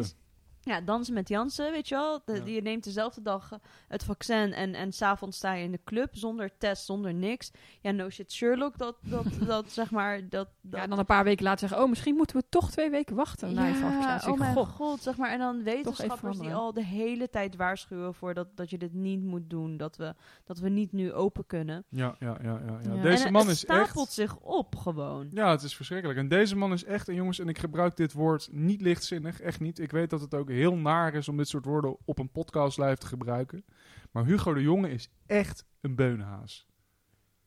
[0.69, 2.23] Ja, dansen met Jansen, weet je wel.
[2.25, 2.45] De, Ja.
[2.45, 6.17] Je neemt dezelfde dag eh, het vaccin en, en s'avonds sta je in de club
[6.17, 7.51] zonder test, zonder niks.
[7.81, 10.21] Ja, no shit Sherlock, dat, dat, dat zeg maar...
[10.29, 12.71] Dat, dat, Ja, en dan een paar weken later zeggen, oh, misschien moeten we toch
[12.71, 13.55] twee weken wachten.
[13.55, 14.31] ja, vaccinatie.
[14.31, 15.31] oh mijn god, zeg maar.
[15.31, 19.23] En dan wetenschappers die al de hele tijd waarschuwen voor dat, dat je dit niet
[19.23, 19.77] moet doen.
[19.77, 21.85] Dat we, dat we niet nu open kunnen.
[21.89, 22.61] Ja, ja, ja.
[22.67, 22.95] ja, ja.
[22.95, 23.03] Ja.
[23.03, 24.13] Deze en man het is stapelt echt...
[24.13, 25.29] zich op gewoon.
[25.33, 26.19] Ja, het is verschrikkelijk.
[26.19, 29.61] En deze man is echt, en jongens, en ik gebruik dit woord niet lichtzinnig, echt
[29.61, 29.79] niet.
[29.79, 32.79] Ik weet dat het ook heel naar is om dit soort woorden op een podcast
[32.79, 33.65] live te gebruiken.
[34.11, 36.67] Maar Hugo de Jonge is echt een beunhaas.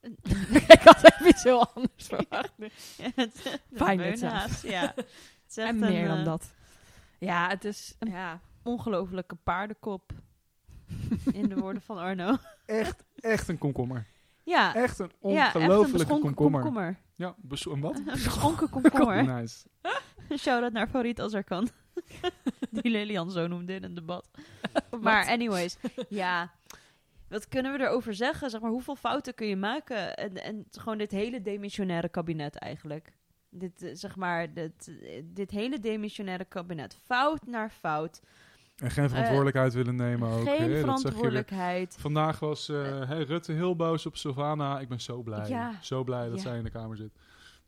[0.68, 2.52] ik had even iets heel anders verwacht.
[3.74, 4.80] Fijn beunhaas, ja.
[4.96, 5.06] Het
[5.48, 6.52] is echt En een, meer dan eh, dat.
[7.18, 7.96] Ja, het is...
[7.98, 8.40] Ja.
[8.62, 10.12] Ongelofelijke paardenkop.
[11.32, 12.36] In de woorden van Arno.
[12.66, 14.06] Echt, echt een komkommer.
[14.44, 16.60] Ja, Echt een ja echt een ongelofelijke komkommer.
[16.60, 16.96] komkommer.
[17.14, 17.96] Ja, een wat?
[17.96, 19.24] Een beschonken komkommer.
[19.24, 19.66] Nice.
[20.38, 21.68] Shout-out naar Farid Azarkan.
[22.82, 24.28] Die Lilian zo noemde in een debat.
[25.00, 25.76] Maar anyways,
[26.08, 26.52] ja.
[27.28, 28.50] Wat kunnen we erover zeggen?
[28.50, 30.16] Zeg maar, hoeveel fouten kun je maken?
[30.16, 33.12] En, en gewoon dit hele demissionaire kabinet eigenlijk.
[33.50, 36.98] Dit, eh, zeg maar, dit, eh, dit hele demissionaire kabinet.
[37.04, 38.20] Fout naar fout.
[38.76, 40.48] En geen verantwoordelijkheid willen nemen ook.
[40.48, 41.96] Geen verantwoordelijkheid.
[41.98, 44.80] Vandaag was eh, hè, Rutte heel boos op Sylvana.
[44.80, 45.48] Ik ben zo blij.
[45.48, 45.72] Ja.
[45.80, 46.42] Zo blij dat Ja.
[46.42, 47.12] zij in de Kamer zit.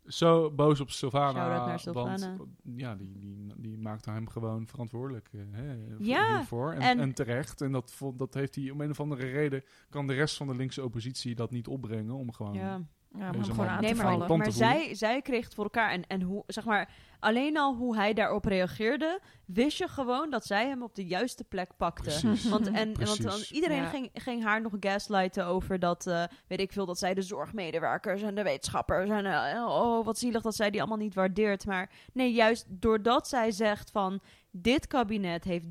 [0.06, 1.48] Zo boos op Sylvana.
[1.94, 6.72] Want ja, die, die, die maakte hem gewoon verantwoordelijk eh, hè, voor- Ja, hiervoor.
[6.72, 7.60] En, en- en terecht.
[7.60, 9.62] En dat, dat heeft hij om een of andere reden...
[9.90, 12.14] kan de rest van de linkse oppositie dat niet opbrengen.
[12.14, 12.54] Om gewoon...
[12.54, 12.82] Ja.
[13.18, 14.18] Ja, om gewoon aan te maar, vallen.
[14.18, 14.52] Maar voelen.
[14.52, 15.90] zij, zij kreeg het voor elkaar.
[15.90, 20.46] En, en hoe, zeg maar, alleen al hoe hij daarop reageerde, wist je gewoon dat
[20.46, 22.02] zij hem op de juiste plek pakte.
[22.02, 22.48] Precies.
[22.48, 23.18] Want, en, Precies.
[23.24, 23.88] want dan iedereen Ja.
[23.88, 28.22] ging, ging haar nog gaslighten over dat, eh, weet ik veel, dat zij de zorgmedewerkers
[28.22, 31.66] en de wetenschappers en eh, oh, wat zielig dat zij die allemaal niet waardeert.
[31.66, 35.66] Maar nee, juist doordat zij zegt van, dit kabinet heeft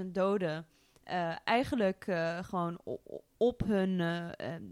[0.00, 0.66] 30.000 doden
[1.02, 2.80] eh, eigenlijk eh, gewoon
[3.38, 4.62] op hun, eh, eh,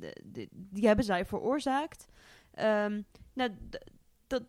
[0.52, 2.08] die hebben zij veroorzaakt.
[2.50, 3.02] Ehm,
[3.32, 3.50] nou,
[4.26, 4.44] dat,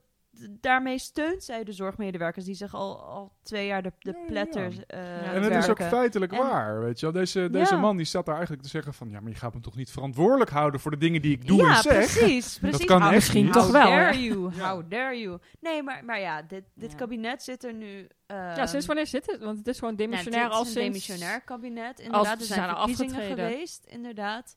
[0.62, 4.26] daarmee steunt zij de zorgmedewerkers die zich al, al twee jaar de, de Ja, ja,
[4.26, 4.84] pletters ja.
[4.88, 7.16] eh, En het is ook feitelijk En- waar, weet je wel.
[7.22, 7.80] Deze, deze Ja.
[7.80, 9.10] man die staat daar eigenlijk te zeggen van...
[9.10, 11.58] Ja, maar je gaat me toch niet verantwoordelijk houden voor de dingen die ik doe
[11.62, 11.94] ja, en zeg?
[11.94, 12.58] precies.
[12.62, 12.86] precies.
[12.86, 13.54] kan How- echt misschien niet.
[13.54, 14.20] toch How wel, dare hè?
[14.20, 15.38] you, how dare you.
[15.60, 16.98] Nee, maar, maar ja, dit, dit Ja.
[16.98, 18.08] kabinet zit er nu...
[18.28, 19.40] Ja, sinds ehm, wanneer zit het?
[19.44, 22.00] Want het is gewoon nou, demissionair dit is een demissionair kabinet.
[22.00, 23.50] Inderdaad, er zijn zijn al verkiezingen afgetreden.
[23.52, 24.56] geweest, inderdaad.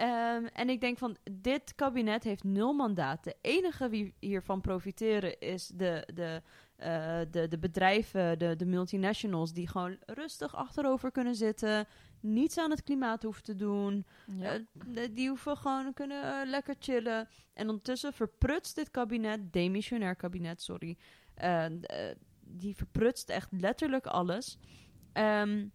[0.00, 3.24] Ehm, en ik denk van, dit kabinet heeft nul mandaat.
[3.24, 6.42] De enige wie hiervan profiteren is de, de,
[6.76, 9.52] eh, de, de bedrijven, de, de multinationals...
[9.52, 11.86] die gewoon rustig achterover kunnen zitten...
[12.20, 14.06] niets aan het klimaat hoeven te doen...
[14.26, 14.52] Ja.
[14.54, 17.28] Eh, de- die hoeven gewoon kunnen eh, lekker chillen.
[17.54, 20.96] En ondertussen verprutst dit kabinet, demissionair kabinet, sorry.
[22.40, 24.58] die verprutst echt letterlijk alles.
[25.12, 25.66] Ehm,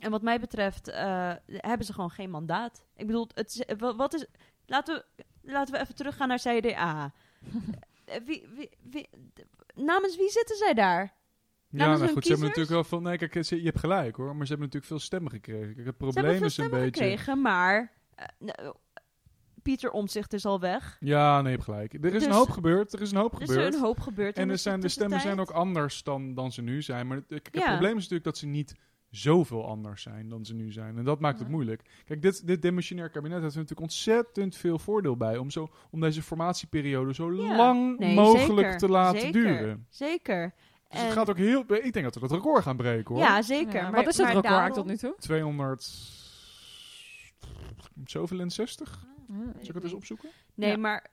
[0.00, 2.84] en wat mij betreft eh, hebben ze gewoon geen mandaat.
[2.96, 4.26] Ik bedoel, het, is- wat is.
[4.66, 7.12] Laten we, laten we even teruggaan naar CDA.
[8.04, 8.46] Eh, wie,
[8.90, 9.08] wie,
[9.74, 11.14] namens wie zitten zij daar?
[11.68, 13.00] Ja, nou hun goed, ze hebben natuurlijk wel veel...
[13.00, 15.74] Nee, kijk, ze- je hebt gelijk hoor, maar ze hebben natuurlijk veel stemmen gekregen.
[15.74, 17.04] Kijk, het Ze probleem hebben veel is een stemmen beetje...
[17.04, 17.92] gekregen, maar.
[18.14, 18.74] eh, nou,
[19.62, 20.96] Pieter Omzicht is al weg.
[21.00, 21.92] Ja, nee, je hebt gelijk.
[21.94, 23.74] Er is Dus- een hoop gebeurd, er is een hoop Er is gebeurd.
[23.74, 24.36] een hoop gebeurd.
[24.36, 27.06] en de er zijn, de stemmen zijn ook anders dan, dan ze nu zijn.
[27.06, 27.68] Maar het, kijk, het Ja.
[27.70, 28.74] probleem is natuurlijk dat ze niet
[29.10, 30.96] zoveel anders zijn dan ze nu zijn.
[30.98, 31.52] En dat maakt het Ja.
[31.54, 31.82] moeilijk.
[32.04, 35.36] Kijk, dit, dit demissionair kabinet heeft er natuurlijk ontzettend veel voordeel bij...
[35.38, 37.56] om, zo, om deze formatieperiode zo Ja.
[37.56, 39.42] lang Nee, mogelijk zeker, te laten zeker.
[39.42, 39.86] duren.
[39.88, 40.54] Zeker.
[40.88, 41.60] Dus En- het gaat ook heel...
[41.60, 43.24] Ik denk dat we dat record gaan breken, hoor.
[43.24, 43.74] Ja, zeker.
[43.74, 45.14] Ja, maar, wat is het record daarom- tot nu toe?
[45.18, 46.18] 200...
[48.04, 49.06] Zoveel en 60?
[49.28, 49.34] Ja.
[49.58, 50.28] Zal ik het eens opzoeken?
[50.54, 50.76] Nee, Ja.
[50.76, 51.06] maar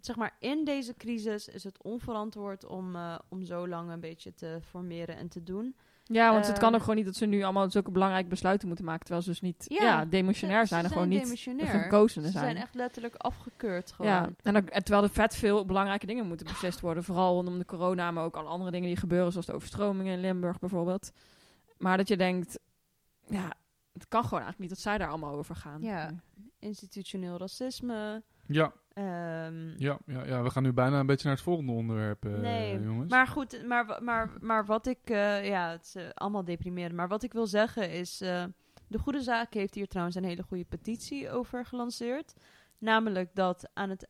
[0.00, 4.34] zeg maar, in deze crisis is het onverantwoord om, eh, om zo lang een beetje
[4.34, 5.76] te formeren en te doen.
[6.06, 8.66] Ja, want het kan Ehm, ook gewoon niet dat ze nu allemaal zulke belangrijke besluiten
[8.66, 9.00] moeten maken.
[9.04, 11.66] Terwijl ze dus niet Ja, ja, demissionair Ze- zijn en ze gewoon niet demissionair.
[11.82, 12.44] gekozenen Ze zijn.
[12.50, 14.10] zijn echt letterlijk afgekeurd gewoon.
[14.10, 17.04] ja, en, ook, en terwijl er vet veel belangrijke dingen moeten beslist worden.
[17.04, 19.30] Vooral rondom de corona, maar ook alle andere dingen die gebeuren.
[19.32, 21.12] Zoals de overstromingen in Limburg bijvoorbeeld.
[21.78, 22.58] Maar dat je denkt,
[23.28, 23.52] ja,
[23.92, 25.82] het kan gewoon eigenlijk niet dat zij daar allemaal over gaan.
[25.82, 26.10] Ja.
[26.58, 28.22] Institutioneel racisme.
[28.46, 32.24] Ja, ehm, ja, ja, ja, we gaan nu bijna een beetje naar het volgende onderwerp,
[32.24, 33.10] eh, Nee, jongens.
[33.10, 34.98] Maar goed, maar, maar, maar wat ik...
[35.10, 36.94] eh, ja, het is eh, allemaal deprimerend.
[36.94, 38.20] Maar wat ik wil zeggen is...
[38.20, 38.44] eh,
[38.88, 42.34] de Goede Zaak heeft hier trouwens een hele goede petitie over gelanceerd.
[42.78, 44.08] Namelijk dat, aan het,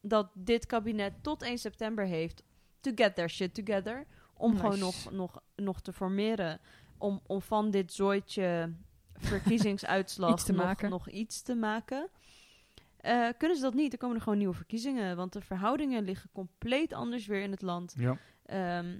[0.00, 2.42] dat dit kabinet tot 1 september heeft...
[2.80, 4.06] to get their shit together.
[4.34, 4.62] Om Nice.
[4.62, 6.60] gewoon nog, nog, nog te formeren.
[6.98, 8.72] Om, om van dit zooitje
[9.30, 10.90] verkiezingsuitslag Iets te nog, maken.
[10.90, 12.08] nog iets te maken.
[13.02, 15.16] Eh, kunnen ze dat niet, dan komen er gewoon nieuwe verkiezingen.
[15.16, 17.94] Want de verhoudingen liggen compleet anders weer in het land.
[17.96, 18.16] Ja.
[18.42, 18.98] Ehm,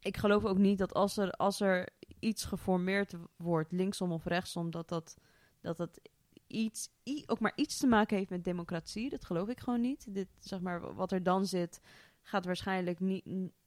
[0.00, 4.70] ik geloof ook niet dat als er, als er iets geformeerd wordt, linksom of rechtsom,
[4.70, 5.16] dat dat,
[5.60, 6.00] dat, dat
[6.46, 6.88] iets,
[7.26, 9.10] ook maar iets te maken heeft met democratie.
[9.10, 10.14] Dat geloof ik gewoon niet.
[10.14, 11.80] Dit, zeg maar, wat er dan zit,
[12.22, 12.98] gaat waarschijnlijk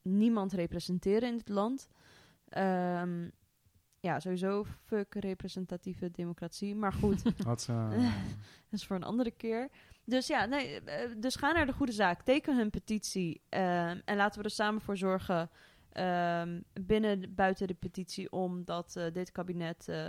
[0.02, 1.88] niemand representeren in het land.
[2.48, 3.28] Ehm,
[4.02, 6.74] ja, sowieso fuck representatieve democratie.
[6.74, 7.72] Maar goed, Had ze,
[8.70, 9.68] dat is voor een andere keer.
[10.04, 12.22] Dus ja, nee, eh, dus ga naar de goede zaak.
[12.22, 13.40] Teken hun petitie.
[13.48, 15.50] ehm, en laten we er samen voor zorgen.
[15.92, 18.32] ehm, binnen, buiten de petitie.
[18.32, 20.06] Omdat eh, dit kabinet eh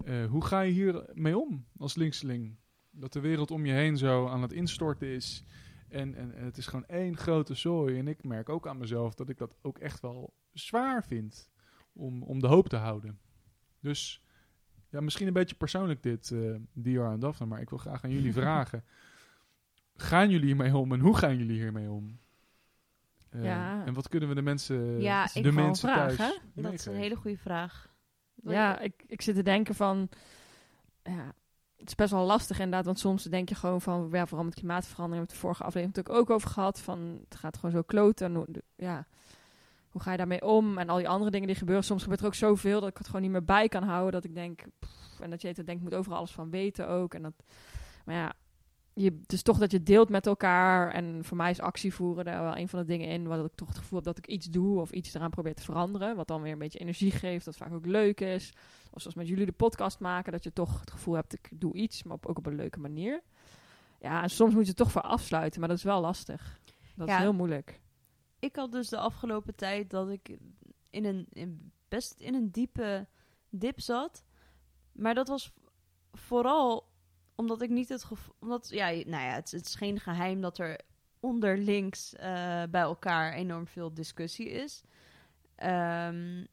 [0.05, 2.57] Eh, hoe ga je hier mee om als linkseling?
[2.91, 5.45] Dat de wereld om je heen zo aan het instorten is.
[5.89, 7.99] En, en, en het is gewoon één grote zooi.
[7.99, 11.51] En ik merk ook aan mezelf dat ik dat ook echt wel zwaar vind.
[11.93, 13.19] Om, om de hoop te houden.
[13.81, 14.23] Dus
[14.91, 17.47] ja, misschien een beetje persoonlijk dit, eh Dior en Daphne.
[17.47, 18.85] Maar ik wil graag aan jullie vragen.
[20.01, 22.19] Gaan jullie hiermee om en hoe gaan jullie hiermee om?
[23.31, 23.85] Eh, Ja.
[23.87, 26.41] En wat kunnen we de mensen, Ja, de mensen vragen, thuis?
[26.55, 27.89] Dat is een hele goede vraag.
[28.35, 30.09] Wil Ja, je- ik, ik zit te denken van...
[31.03, 31.33] Ja,
[31.77, 34.09] het is best wel lastig inderdaad, want soms denk je gewoon van...
[34.13, 36.81] Ja, vooral met klimaatverandering, hebben we het de vorige aflevering natuurlijk ook over gehad.
[36.81, 38.35] Van, het gaat gewoon zo kloten.
[38.35, 39.07] Hoe- ja,
[39.89, 40.79] hoe ga je daarmee om?
[40.79, 41.85] En al die andere dingen die gebeuren.
[41.85, 44.13] Soms gebeurt er ook zoveel dat ik het gewoon niet meer bij kan houden.
[44.13, 44.63] Dat ik denk...
[44.79, 47.15] pff, en dat je het denkt, ik moet overal alles van weten ook.
[47.15, 47.35] En dat,
[48.05, 48.33] maar ja,
[49.01, 50.93] je, is toch dat je deelt met elkaar.
[50.93, 53.27] En voor mij is actie voeren daar wel een van de dingen in.
[53.27, 55.63] Waar ik toch het gevoel heb dat ik iets doe of iets eraan probeer te
[55.63, 56.17] veranderen.
[56.17, 58.53] Wat dan weer een beetje energie geeft, dat vaak ook leuk is.
[58.91, 61.75] Of zoals met jullie de podcast maken, dat je toch het gevoel hebt, ik doe
[61.75, 63.23] iets, maar ook op een leuke manier.
[64.01, 66.61] Ja, en soms moet je het toch voor afsluiten, maar dat is wel lastig.
[66.97, 67.15] Dat Ja.
[67.17, 67.81] is heel moeilijk.
[68.39, 70.39] ik had dus de afgelopen tijd dat ik
[70.91, 73.07] in een in best in een diepe
[73.51, 74.25] dip zat.
[74.93, 75.53] Maar dat was
[76.13, 76.88] vooral
[77.39, 78.35] omdat ik niet het gevoel.
[78.39, 80.81] Omdat, ja, nou ja, het, is geen geheim dat er
[81.21, 84.83] onder links eh, bij elkaar enorm veel discussie is.
[85.55, 86.45] Ehm,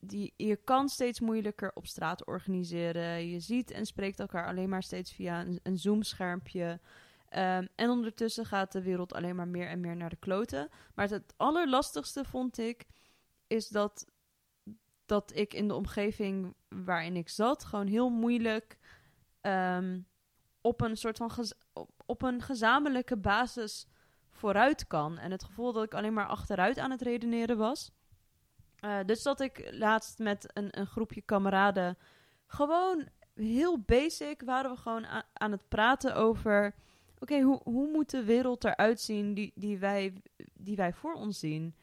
[0.00, 3.28] die, je kan steeds moeilijker op straat organiseren.
[3.28, 6.80] Je ziet en spreekt elkaar alleen maar steeds via een, een Zoom-schermpje.
[7.28, 10.68] Ehm, en ondertussen gaat de wereld alleen maar meer en meer naar de kloten.
[10.94, 12.84] Maar het, het allerlastigste vond ik,
[13.46, 14.06] is dat,
[15.06, 18.78] dat ik in de omgeving waarin ik zat, gewoon heel moeilijk
[19.40, 20.00] ehm,
[20.64, 21.30] op een soort van
[22.06, 23.86] op, een gezamenlijke basis
[24.30, 25.18] vooruit kan.
[25.18, 27.90] En het gevoel dat ik alleen maar achteruit aan het redeneren was.
[28.80, 31.98] Eh, dus dat ik laatst met een, een groepje kameraden
[32.46, 36.74] gewoon heel basic waren we gewoon aan het praten over
[37.18, 40.12] oké, hoe, hoe moet de wereld eruit zien die, die, wij,
[40.52, 41.74] die wij voor ons zien?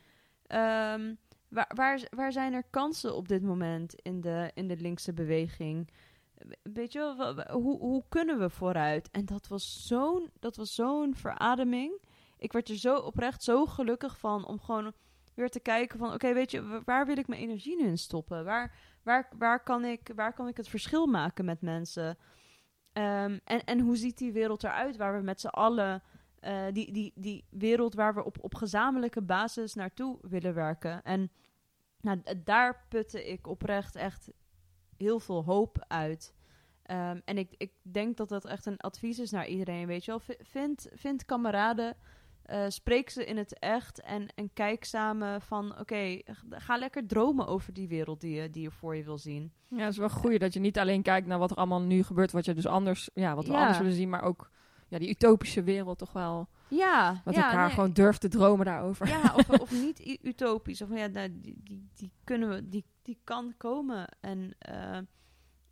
[0.47, 1.13] Ehm,
[1.47, 5.89] waar, waar, waar zijn er kansen op dit moment in de, in de linkse beweging?
[6.63, 9.09] Weet je wel, hoe, hoe kunnen we vooruit?
[9.11, 10.29] En dat was zo'n
[10.61, 12.01] zo'n verademing.
[12.37, 14.93] Ik werd er zo oprecht zo gelukkig van om gewoon
[15.33, 16.13] weer te kijken van...
[16.13, 18.45] oké, weet je, wa- waar wil ik mijn energie nu in stoppen?
[18.45, 22.17] Waar, waar, waar, kan, ik, waar kan ik het verschil maken met mensen?
[22.93, 26.03] Ehm, en, en hoe ziet die wereld eruit waar we met z'n allen...
[26.39, 31.03] eh, die, die, die wereld waar we op, op gezamenlijke basis naartoe willen werken.
[31.03, 31.31] En
[32.01, 34.31] nou, daar putte ik oprecht echt
[35.01, 36.33] heel veel hoop uit.
[36.83, 40.11] Ehm, en ik, ik denk dat dat echt een advies is naar iedereen, weet je
[40.11, 40.19] wel.
[40.19, 41.95] V- Vind, vind kameraden,
[42.43, 45.79] eh, spreek ze in het echt en, en kijk samen van...
[45.79, 49.51] oké, ga lekker dromen over die wereld die je, die je voor je wil zien.
[49.67, 52.03] Ja, het is wel goed dat je niet alleen kijkt naar wat er allemaal nu
[52.03, 53.59] gebeurt, wat je dus anders, ja, wat we Ja.
[53.59, 54.49] anders willen zien, maar ook
[54.87, 56.47] ja, die utopische wereld toch wel.
[56.71, 57.73] Ja, Met ja, elkaar nee.
[57.73, 59.07] gewoon durft te dromen daarover.
[59.07, 60.81] Ja, of, of niet utopisch.
[60.81, 64.07] Of ja, nou, die, die, die kunnen we, die, die kan komen.
[64.19, 64.97] En eh,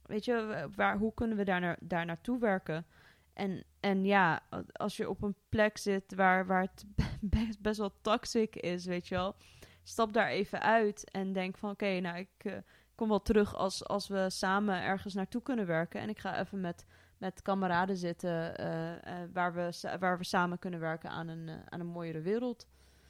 [0.06, 2.86] weet je, waar, hoe kunnen we daar, naar, daar naartoe werken?
[3.34, 6.86] En, en ja, als je op een plek zit waar, waar het
[7.22, 9.36] best, best wel toxic is, weet je wel.
[9.84, 12.54] stap daar even uit en denk van oké, nou ik eh,
[12.96, 16.02] kom wel terug als, als we samen ergens naartoe kunnen werken.
[16.02, 16.86] En ik ga even met,
[17.19, 21.55] met kameraden zitten eh, eh, waar, we, waar we samen kunnen werken aan een, eh,
[21.65, 22.67] aan een mooiere wereld.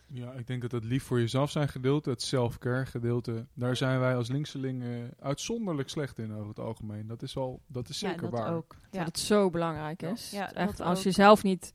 [0.07, 3.99] Ja, ik denk dat het lief voor jezelf zijn gedeelte, het self-care gedeelte, daar zijn
[3.99, 7.07] wij als linkselingen uitzonderlijk slecht in over het algemeen.
[7.07, 8.53] Dat is wel, dat is zeker ja, dat waar.
[8.53, 8.75] ook.
[8.91, 8.97] Ja.
[8.97, 10.31] Dat het zo belangrijk is.
[10.31, 11.03] Ja, Echt, als ook.
[11.03, 11.73] je zelf niet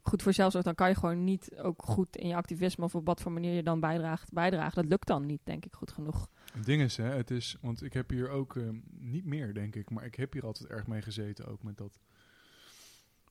[0.00, 2.94] goed voor jezelf zorgt, dan kan je gewoon niet ook goed in je activisme of
[2.94, 4.74] op wat voor manier je dan bijdraagt, bijdragen.
[4.82, 6.28] Dat lukt dan niet, denk ik, goed genoeg.
[6.54, 9.74] Het ding is, hè, het is, want ik heb hier ook, eh, niet meer denk
[9.74, 11.98] ik, maar ik heb hier altijd erg mee gezeten ook met dat,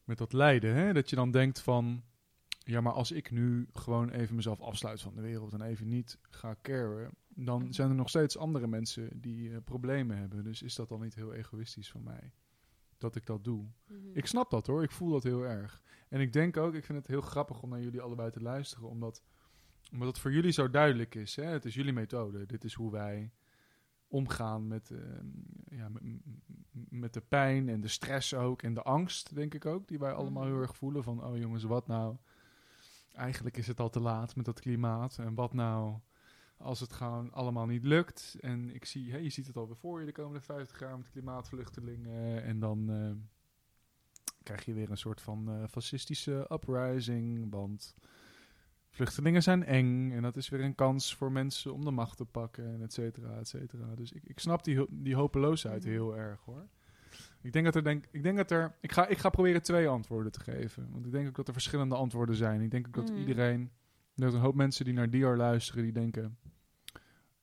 [0.04, 0.76] met dat lijden.
[0.76, 0.94] Hè?
[0.94, 2.04] Dat je dan denkt van,
[2.60, 6.18] ja, maar als ik nu gewoon even mezelf afsluit van de wereld en even niet
[6.22, 10.44] ga caren, dan zijn er nog steeds andere mensen die eh, problemen hebben.
[10.44, 12.32] Dus is dat dan niet heel egoïstisch van mij
[12.98, 13.66] dat ik dat doe?
[14.14, 15.82] Ik snap dat hoor, ik voel dat heel erg.
[16.10, 18.90] En ik denk ook, ik vind het heel grappig om naar jullie allebei te luisteren,
[18.90, 19.22] omdat,
[19.94, 21.36] omdat het voor jullie zo duidelijk is.
[21.36, 21.44] Hè?
[21.44, 23.32] Het is jullie methode, dit is hoe wij
[24.08, 24.98] omgaan met, eh,
[25.78, 26.04] ja, met,
[26.90, 30.12] met de pijn en de stress ook en de angst, denk ik ook, die wij
[30.14, 30.62] allemaal heel Mhm.
[30.62, 31.04] erg voelen.
[31.04, 32.16] Van, oh jongens, wat nou?
[33.14, 35.18] Eigenlijk is het al te laat met dat klimaat.
[35.18, 36.00] En wat nou
[36.58, 38.38] als het gewoon allemaal niet lukt?
[38.42, 41.10] En ik zie, hè, je ziet het al voor je de komende 50 jaar met
[41.10, 42.44] klimaatvluchtelingen.
[42.44, 43.12] En dan eh,
[44.44, 47.52] krijg je weer een soort van eh, fascistische uprising.
[47.52, 47.96] Want
[48.94, 50.12] vluchtelingen zijn eng.
[50.12, 52.74] En dat is weer een kans voor mensen om de macht te pakken.
[52.74, 53.96] En et cetera, et cetera.
[53.96, 55.92] Dus ik, ik snap die, die hopeloosheid Mhm.
[55.92, 56.68] heel erg hoor.
[57.42, 59.88] Ik denk dat er, denk, ik denk dat er, ik ga, ik ga proberen twee
[59.88, 60.88] antwoorden te geven.
[60.92, 62.62] Want ik denk ook dat er verschillende antwoorden zijn.
[62.62, 63.20] Ik denk ook dat Mhm.
[63.20, 63.70] iedereen, er
[64.16, 66.38] zijn een hoop mensen die naar Dior luisteren, die denken,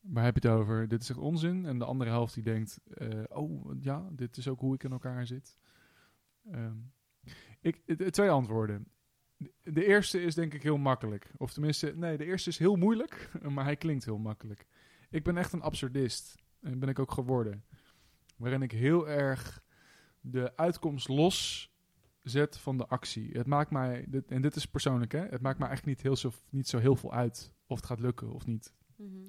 [0.01, 0.89] waar heb je het over?
[0.89, 1.67] Dit is echt onzin.
[1.67, 4.93] En de andere helft die denkt, eh, oh ja, dit is ook hoe ik in
[4.93, 5.57] elkaar zit.
[6.51, 6.77] Ehm,
[7.61, 8.87] ik, twee antwoorden.
[9.63, 11.31] De- eerste is denk ik heel makkelijk.
[11.37, 14.67] Of tenminste, nee, de eerste is heel moeilijk, maar hij klinkt heel makkelijk.
[15.11, 16.35] Ik ben echt een absurdist.
[16.61, 17.65] En ben ik ook geworden.
[18.37, 19.63] Waarin ik heel erg
[20.21, 21.71] de uitkomst los
[22.23, 23.31] zet van de actie.
[23.33, 26.17] Het maakt mij, dit, en dit is persoonlijk, hè, het maakt mij eigenlijk niet, heel
[26.17, 28.73] zo, niet zo heel veel uit of het gaat lukken of niet.
[28.97, 29.29] Mhm.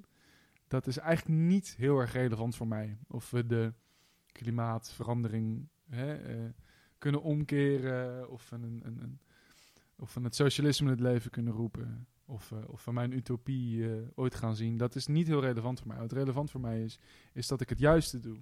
[0.68, 2.98] Dat is eigenlijk niet heel erg relevant voor mij.
[3.08, 3.72] Of we de
[4.32, 6.50] klimaatverandering hè, eh,
[6.98, 9.20] kunnen omkeren, of een, een, een,
[10.02, 13.90] of we het socialisme in het leven kunnen roepen, of, eh, of we mijn utopie
[13.90, 14.76] eh, ooit gaan zien.
[14.76, 15.98] Dat is niet heel relevant voor mij.
[15.98, 16.98] Wat relevant voor mij is,
[17.32, 18.38] is dat ik het juiste doe.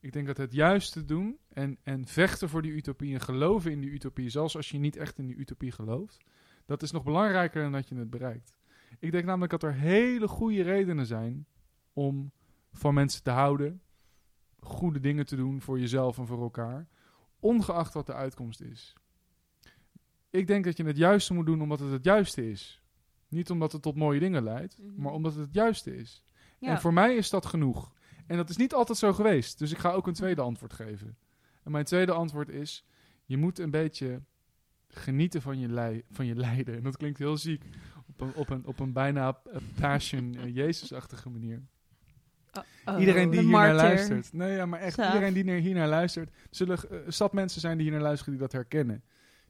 [0.00, 3.80] Ik denk dat het juiste doen en, en vechten voor die utopie en geloven in
[3.80, 6.24] die utopie, zelfs als je niet echt in die utopie gelooft,
[6.66, 8.54] dat is nog belangrijker dan dat je het bereikt.
[8.98, 11.46] Ik denk namelijk dat er hele goede redenen zijn
[11.92, 12.32] om
[12.72, 13.82] van mensen te houden,
[14.58, 16.88] goede dingen te doen voor jezelf en voor elkaar,
[17.40, 18.96] ongeacht wat de uitkomst is.
[20.30, 22.82] Ik denk dat je het juiste moet doen omdat het het juiste is.
[23.28, 25.02] Niet omdat het tot mooie dingen leidt, Mhm.
[25.02, 26.24] maar omdat het het juiste is.
[26.58, 26.68] Ja.
[26.70, 27.92] En voor mij is dat genoeg.
[28.26, 29.58] En dat is niet altijd zo geweest.
[29.58, 31.16] Dus ik ga ook een tweede antwoord geven.
[31.62, 32.84] En mijn tweede antwoord is:
[33.24, 34.22] je moet een beetje
[34.88, 36.76] genieten van je, van je lijden.
[36.76, 37.64] En dat klinkt heel ziek.
[38.08, 39.40] Op een, op een, op een bijna
[39.80, 41.62] passion eh, Jezus-achtige manier.
[42.84, 43.00] Oh.
[43.00, 44.32] iedereen die hier naar luistert.
[44.32, 44.94] Nee, ja, maar echt.
[44.94, 45.14] Zaaf.
[45.14, 46.30] Iedereen die hier naar luistert.
[46.50, 49.02] Zullen een stap mensen zijn die hier naar luisteren die dat herkennen.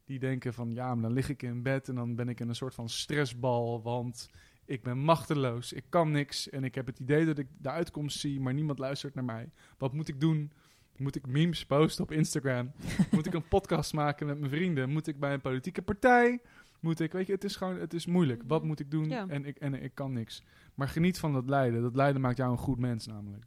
[0.07, 2.49] Die denken van ja, maar dan lig ik in bed en dan ben ik in
[2.49, 3.81] een soort van stressbal.
[3.81, 4.29] Want
[4.65, 5.73] ik ben machteloos.
[5.73, 6.49] Ik kan niks.
[6.49, 9.51] En ik heb het idee dat ik de uitkomst zie, maar niemand luistert naar mij.
[9.77, 10.51] Wat moet ik doen?
[10.97, 12.71] Moet ik memes posten op Instagram?
[13.11, 14.89] moet ik een podcast maken met mijn vrienden?
[14.89, 16.41] Moet ik bij een politieke partij?
[16.79, 18.43] Moet ik, weet je, het is gewoon, het is moeilijk.
[18.47, 19.09] Wat moet ik doen?
[19.09, 19.27] Ja.
[19.27, 20.43] En, ik, en ik kan niks.
[20.73, 21.81] Maar geniet van dat lijden.
[21.81, 23.45] Dat lijden maakt jou een goed mens namelijk.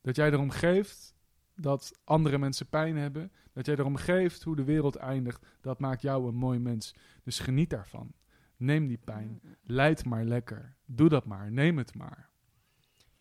[0.00, 1.14] Dat jij erom geeft
[1.54, 3.32] dat andere mensen pijn hebben.
[3.52, 5.46] Dat jij erom geeft hoe de wereld eindigt.
[5.60, 6.94] Dat maakt jou een mooi mens.
[7.22, 8.12] Dus geniet daarvan.
[8.56, 9.40] Neem die pijn.
[9.62, 10.76] Leid maar lekker.
[10.86, 11.52] Doe dat maar.
[11.52, 12.28] Neem het maar.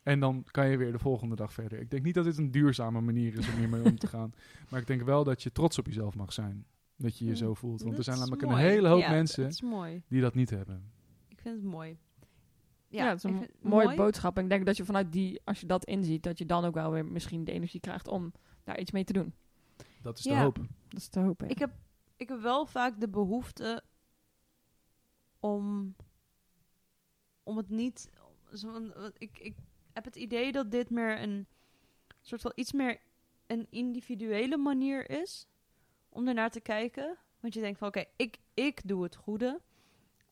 [0.03, 1.79] En dan kan je weer de volgende dag verder.
[1.79, 4.33] Ik denk niet dat dit een duurzame manier is om hiermee om te gaan.
[4.69, 6.65] Maar ik denk wel dat je trots op jezelf mag zijn.
[6.95, 7.81] Dat je je zo voelt.
[7.81, 8.55] Want er zijn namelijk mooi.
[8.55, 10.91] een hele hoop Ja, mensen Dat die dat niet hebben.
[11.27, 11.97] Ik vind het mooi.
[12.93, 13.97] Ja, het is een mooie mooi.
[13.97, 14.37] boodschap.
[14.37, 16.73] En ik denk dat je vanuit die, als je dat inziet, dat je dan ook
[16.73, 18.31] wel weer misschien de energie krijgt om
[18.63, 19.33] daar iets mee te doen.
[20.01, 20.55] Dat is de hoop.
[20.89, 21.49] Dat is te hopen.
[21.49, 21.71] Ik heb,
[22.15, 23.83] ik heb wel vaak de behoefte
[25.39, 25.95] om,
[27.43, 28.09] om het niet.
[28.53, 29.55] Zo, ik, ik
[29.93, 31.47] heb het idee dat dit meer een
[32.21, 32.99] soort van iets meer
[33.47, 35.47] een individuele manier is
[36.09, 37.17] om ernaar te kijken.
[37.39, 39.61] Want je denkt van oké, ik, ik doe het goede.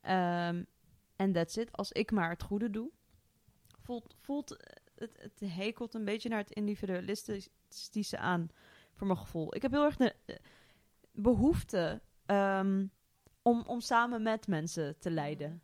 [0.01, 0.63] Ehm,
[1.21, 1.71] En that's it.
[1.71, 2.91] Als ik maar het goede doe.
[3.79, 8.49] Voelt, voelt eh, het, het hekelt een beetje naar het individualistische aan.
[8.93, 9.55] Voor mijn gevoel.
[9.55, 10.35] Ik heb heel erg de eh,
[11.11, 12.85] behoefte ehm,
[13.41, 15.63] om, om samen met mensen te leiden.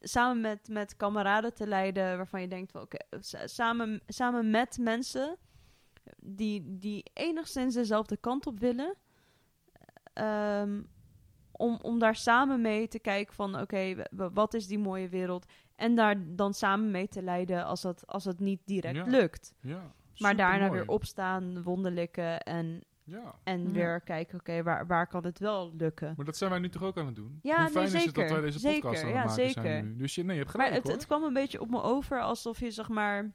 [0.00, 4.78] samen met, met kameraden te leiden waarvan je denkt, van, oké, sa- samen, samen met
[4.78, 5.36] mensen
[6.16, 8.94] die, die enigszins dezelfde kant op willen,
[10.12, 10.82] ehm,
[11.56, 15.46] om, om daar samen mee te kijken van, oké, wat is die mooie wereld?
[15.76, 19.04] En daar dan samen mee te leiden als het, als het niet direct Ja.
[19.04, 19.54] lukt.
[19.60, 23.70] Ja, Maar daarna weer opstaan, wonderlikken en, Ja, en Ja.
[23.72, 26.12] weer kijken, oké, waar, waar kan het wel lukken?
[26.16, 27.38] maar dat zijn wij nu toch ook aan het doen?
[27.42, 28.32] Ja, Hoe nee, fijn is het dat zeker.
[28.32, 29.62] wij deze Zeker, podcast aan ja, het maken zeker.
[29.62, 29.96] zijn nu?
[29.96, 31.00] Dus je, nee, je hebt Maar gelijk het, hoor.
[31.00, 33.32] het kwam een beetje op me over alsof je zeg maar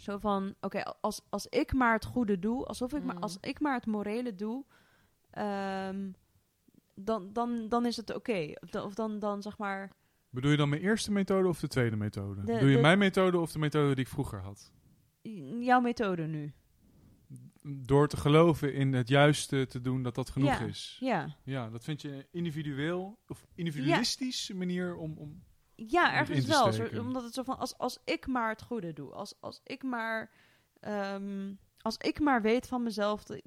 [0.00, 3.22] zo van, oké, als, als ik maar het goede doe, alsof ik maar, Mm.
[3.22, 4.64] als ik maar het morele doe,
[5.30, 6.10] ehm,
[6.96, 8.52] dan, dan, dan is het oké.
[8.60, 9.92] Of, dan, of dan, dan zeg maar,
[10.30, 12.40] Bedoel je dan mijn eerste methode of de tweede methode?
[12.44, 14.72] De- Doe je de- mijn methode of de methode die ik vroeger had?
[15.60, 16.52] jouw methode nu.
[17.62, 20.60] Door te geloven in het juiste te doen dat dat genoeg Ja.
[20.66, 20.96] is.
[21.00, 25.42] Ja, Ja, dat vind je individueel of individualistische manier om, om...
[25.74, 26.72] ja ergens wel.
[26.72, 29.82] Zo, omdat het zo van, als, als ik maar het goede doe, als, als ik
[29.82, 30.30] maar,
[30.80, 33.22] ehm, als ik maar weet van mezelf.
[33.24, 33.40] de-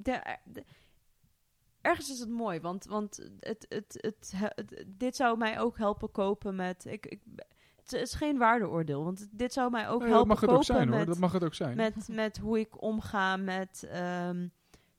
[1.81, 6.11] ergens is het mooi, want, want het, het, het, het- dit zou mij ook helpen
[6.11, 6.85] kopen met.
[6.85, 7.21] Ik, ik,
[7.75, 10.63] het is geen waardeoordeel, want dit zou mij ook Nee, dat helpen mag het ook
[10.63, 11.75] zijn met, hoor, dat mag het ook zijn.
[11.75, 14.47] met, met hoe ik omga met, ehm,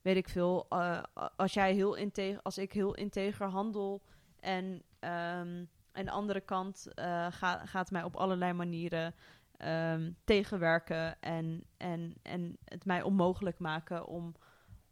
[0.01, 1.03] weet ik veel, eh,
[1.35, 4.01] als jij heel integer, als ik heel integer handel
[4.39, 9.15] en ehm aan de andere kant eh, gaat gaat mij op allerlei manieren
[9.57, 14.35] ehm, tegenwerken en, en, en het mij onmogelijk maken om,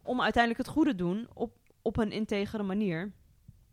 [0.04, 1.58] om uiteindelijk het goede doen op,
[1.90, 3.12] op een integere manier.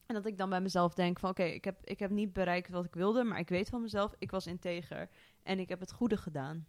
[0.07, 2.69] En dat ik dan bij mezelf denk van oké, ik, heb, ik heb niet bereikt
[2.69, 5.09] wat ik wilde, maar ik weet van mezelf, ik was integer
[5.43, 6.67] en ik heb het goede gedaan.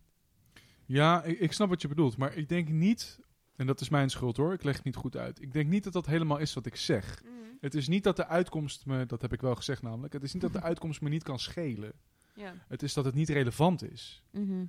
[0.85, 3.19] Ja, ik, ik snap wat je bedoelt, maar ik denk niet,
[3.55, 5.41] en dat is mijn schuld hoor, ik leg het niet goed uit.
[5.41, 7.23] Ik denk niet dat dat helemaal is wat ik zeg.
[7.59, 10.33] Het is niet dat de uitkomst me, dat heb ik wel gezegd namelijk, het is
[10.33, 11.93] niet dat de uitkomst me niet kan schelen.
[12.35, 12.53] Ja.
[12.67, 14.23] Het is dat het niet relevant is.
[14.31, 14.65] Mhm.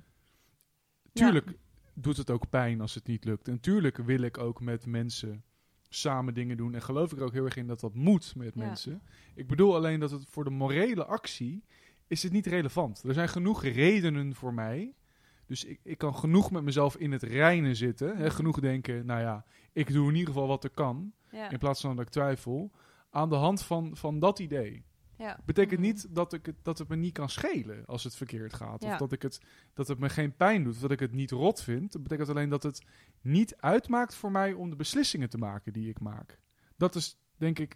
[1.13, 1.57] Tuurlijk
[1.93, 3.47] doet het ook pijn als het niet lukt.
[3.47, 5.43] En tuurlijk wil ik ook met mensen
[5.89, 6.73] samen dingen doen.
[6.75, 8.65] En geloof ik er ook heel erg in dat dat moet met Ja.
[8.65, 9.01] mensen.
[9.35, 11.63] Ik bedoel alleen dat het voor de morele actie
[12.07, 13.03] is het niet relevant.
[13.03, 14.93] Er zijn genoeg redenen voor mij.
[15.45, 18.17] Dus ik, ik kan genoeg met mezelf in het reinen zitten.
[18.17, 21.11] Hè, genoeg denken, nou ja, ik doe in ieder geval wat er kan.
[21.31, 21.49] Ja.
[21.49, 22.71] In plaats van dat ik twijfel.
[23.09, 24.83] Aan de hand van, van dat idee.
[25.19, 25.39] Ja.
[25.45, 25.89] Betekent Mhm.
[25.89, 28.83] niet dat, ik het, dat het me niet kan schelen als het verkeerd gaat.
[28.83, 28.97] Of Ja.
[28.97, 29.41] dat, ik het,
[29.73, 30.73] dat het me geen pijn doet.
[30.73, 31.91] Of dat ik het niet rot vind.
[31.91, 32.85] Dat betekent alleen dat het
[33.21, 36.39] niet uitmaakt voor mij om de beslissingen te maken die ik maak.
[36.77, 37.75] Dat is denk ik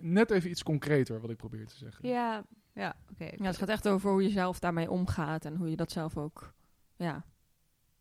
[0.00, 2.08] net even iets concreter wat ik probeer te zeggen.
[2.08, 3.24] Ja, ja, oké.
[3.24, 6.16] Ja, het gaat echt over hoe je zelf daarmee omgaat en hoe je dat zelf
[6.16, 6.52] ook
[6.96, 7.24] ja,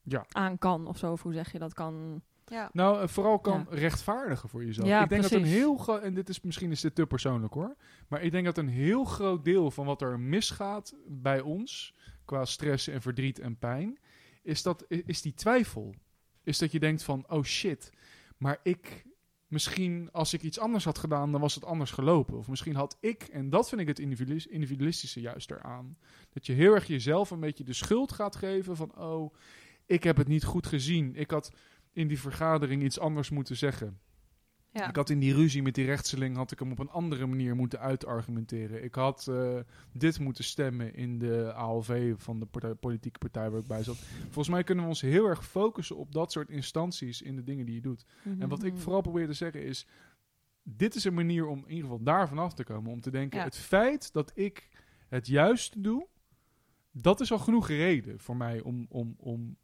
[0.01, 0.25] Ja.
[0.29, 1.11] aan kan of zo.
[1.11, 2.21] Of hoe zeg je dat kan.
[2.49, 2.69] Ja.
[2.73, 3.75] Nou, eh, vooral kan Ja.
[3.77, 4.87] rechtvaardigen voor jezelf.
[4.87, 7.53] Ja, ik denk dat een heel groot, en dit is misschien is dit te persoonlijk
[7.53, 7.75] hoor,
[8.07, 11.93] maar ik denk dat een heel groot deel van wat er misgaat bij ons,
[12.25, 13.99] qua stress en verdriet en pijn,
[14.43, 15.95] is, dat, is die twijfel.
[16.43, 17.91] Is dat je denkt van, oh shit,
[18.37, 19.05] maar ik,
[19.47, 22.37] misschien als ik iets anders had gedaan, dan was het anders gelopen.
[22.37, 25.97] Of misschien had ik, en dat vind ik het individualis- individualistische juist eraan,
[26.29, 29.33] dat je heel erg jezelf een beetje de schuld gaat geven van, oh,
[29.85, 31.15] ik heb het niet goed gezien.
[31.15, 31.51] Ik had
[31.97, 33.99] in die vergadering iets anders moeten zeggen.
[34.71, 34.89] Ja.
[34.89, 37.55] Ik had in die ruzie met die rechteling had ik hem op een andere manier
[37.55, 38.83] moeten uitargumenteren.
[38.83, 39.57] Ik had eh,
[39.93, 43.95] dit moeten stemmen in de ALV van de partij- politieke partij waar ik bij zat.
[44.23, 47.65] Volgens mij kunnen we ons heel erg focussen op dat soort instanties in de dingen
[47.65, 48.05] die je doet.
[48.39, 48.81] En wat ik Mhm.
[48.81, 49.87] vooral probeer te zeggen is,
[50.63, 52.91] dit is een manier om in ieder geval daar vanaf te komen.
[52.91, 53.45] Om te denken, Ja.
[53.45, 54.69] het feit dat ik
[55.07, 56.07] het juiste doe,
[56.91, 59.57] dat is al genoeg reden voor mij om, om, om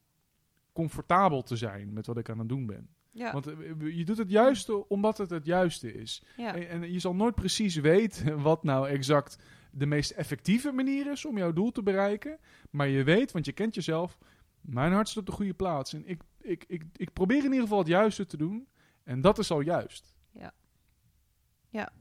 [0.73, 2.87] comfortabel te zijn met wat ik aan het doen ben.
[3.11, 3.31] Ja.
[3.31, 6.23] Want eh, je doet het juiste omdat het het juiste is.
[6.37, 6.55] ja.
[6.55, 11.25] En, en je zal nooit precies weten wat nou exact de meest effectieve manier is
[11.25, 12.39] om jouw doel te bereiken.
[12.69, 14.17] Maar je weet, want je kent jezelf,
[14.61, 15.93] mijn hart staat op de goede plaats.
[15.93, 18.67] En ik, ik, ik, ik probeer in ieder geval het juiste te doen.
[19.03, 20.11] En dat is al juist.
[21.69, 21.91] Ja,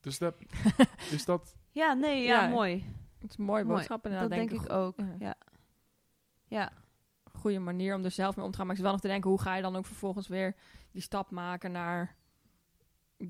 [0.00, 0.34] Dus dat,
[1.16, 1.56] is dat...
[1.70, 2.48] ja, nee, ja, Ja.
[2.48, 2.84] mooi.
[3.18, 3.76] het is een mooie Mooi.
[3.76, 4.04] boodschap.
[4.06, 4.98] En Dat denk ik ook.
[5.18, 5.34] Ja.
[6.46, 6.72] Ja.
[7.42, 8.66] Goede manier om er zelf mee om te gaan.
[8.66, 10.54] Maar ik zit wel nog te denken, hoe ga je dan ook vervolgens weer
[10.90, 12.16] die stap maken naar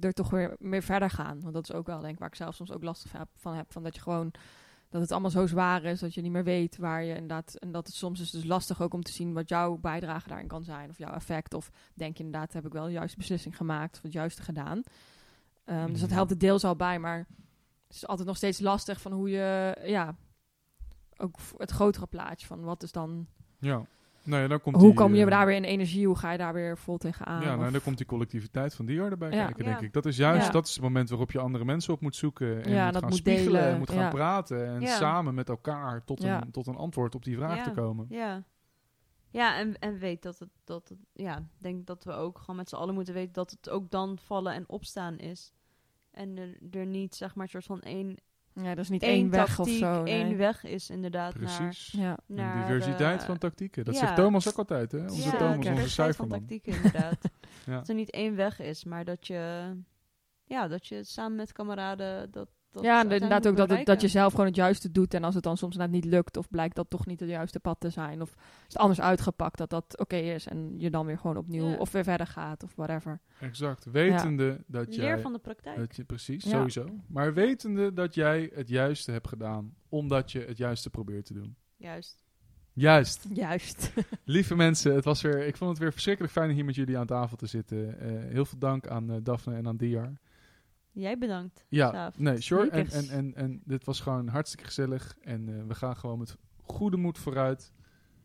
[0.01, 1.41] er toch weer meer verder gaan?
[1.41, 3.73] Want dat is ook wel denk ik waar ik zelf soms ook last van heb,
[3.73, 4.31] van dat je gewoon,
[4.89, 7.55] dat het allemaal zo zwaar is, dat je niet meer weet waar je inderdaad...
[7.55, 10.49] En dat het soms is dus lastig ook om te zien wat jouw bijdrage daarin
[10.49, 10.91] kan zijn.
[10.91, 11.55] Of jouw effect.
[11.55, 13.97] Of denk je inderdaad, heb ik wel de juiste beslissing gemaakt.
[13.97, 14.83] Of het juiste gedaan.
[15.65, 16.15] Ehm, Dus dat Mhm.
[16.17, 17.19] helpt het deels al bij, maar
[17.87, 20.17] het is altijd nog steeds lastig van hoe je, ja,
[21.17, 23.27] ook het grotere plaatje van wat is dan
[23.59, 23.85] Ja.
[24.25, 26.07] Dan komt hoe die, kom je eh, daar weer in energie?
[26.07, 27.43] Hoe ga je daar weer vol tegenaan?
[27.43, 29.45] Ja, nou, dan komt die collectiviteit van Dior erbij Ja.
[29.45, 29.71] kijken, Ja.
[29.71, 29.93] denk ik.
[29.93, 30.53] Dat is juist Ja.
[30.53, 32.47] dat is het moment waarop je andere mensen op moet zoeken.
[32.47, 34.67] En moet dat gaan moet spiegelen, delen, en moet gaan praten.
[34.67, 38.07] En samen met elkaar tot, een, tot een antwoord op die vraag te komen.
[38.09, 38.43] Ja.
[39.31, 42.69] Ja, en, en weet dat het, dat het, ja, denk dat we ook gewoon met
[42.69, 45.53] z'n allen moeten weten dat het ook dan vallen en opstaan is.
[46.11, 48.17] En er, er niet, zeg maar, een soort van één,
[48.55, 50.05] ja, dat is niet één één weg tactiek, of zo.
[50.05, 50.37] één nee.
[50.37, 51.93] weg is inderdaad Precies.
[51.97, 52.19] Ja.
[52.27, 52.57] Naar...
[52.57, 53.85] naar diversiteit eh, van tactieken.
[53.85, 54.01] Dat ja.
[54.01, 55.03] zegt Thomas ook altijd, hè?
[55.03, 56.39] Onze ja, Thomas, onze diversiteit van cijferman.
[56.39, 57.19] tactieken inderdaad.
[57.67, 57.77] Ja.
[57.77, 59.73] Dat er niet één weg is, maar dat je,
[60.45, 64.01] ja, dat je samen met kameraden dat, dat ja, en inderdaad ook dat, het, dat
[64.01, 65.15] je zelf gewoon het juiste doet.
[65.15, 67.61] En als het dan soms net niet lukt, of blijkt dat toch niet het juiste
[67.61, 71.07] pad te zijn, of is het anders uitgepakt dat dat oké is en je dan
[71.07, 71.77] weer gewoon opnieuw Ja.
[71.77, 73.21] of weer verder gaat of whatever.
[73.41, 73.85] Exact.
[73.85, 75.19] Wetende dat Leer jij...
[75.21, 75.77] van de praktijk.
[75.77, 76.51] Dat je, precies, Ja.
[76.51, 76.85] sowieso.
[77.07, 81.57] Maar wetende dat jij het juiste hebt gedaan, omdat je het juiste probeert te doen.
[81.77, 82.23] Juist.
[82.75, 83.27] Juist.
[83.33, 83.93] Juist.
[84.25, 87.07] Lieve mensen, het was weer, ik vond het weer verschrikkelijk fijn hier met jullie aan
[87.07, 87.99] tafel te zitten.
[88.01, 90.13] Eh, heel veel dank aan eh, Daphne en aan Diar.
[90.93, 91.65] Jij bedankt.
[91.69, 92.19] Ja, Saaf.
[92.19, 92.71] nee, sure.
[92.71, 95.17] En, en, en, en dit was gewoon hartstikke gezellig.
[95.23, 97.73] En eh, we gaan gewoon met goede moed vooruit.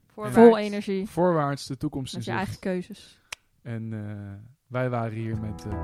[0.07, 0.37] Voorwaarts.
[0.37, 1.07] Vol energie.
[1.07, 2.43] Voorwaarts de toekomst in Met je zicht.
[2.45, 3.21] eigen keuzes.
[3.61, 4.33] En eh,
[4.67, 5.65] wij waren hier met...
[5.65, 5.81] eh,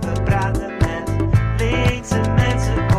[0.00, 1.08] We praten met
[1.60, 2.89] linkse mensen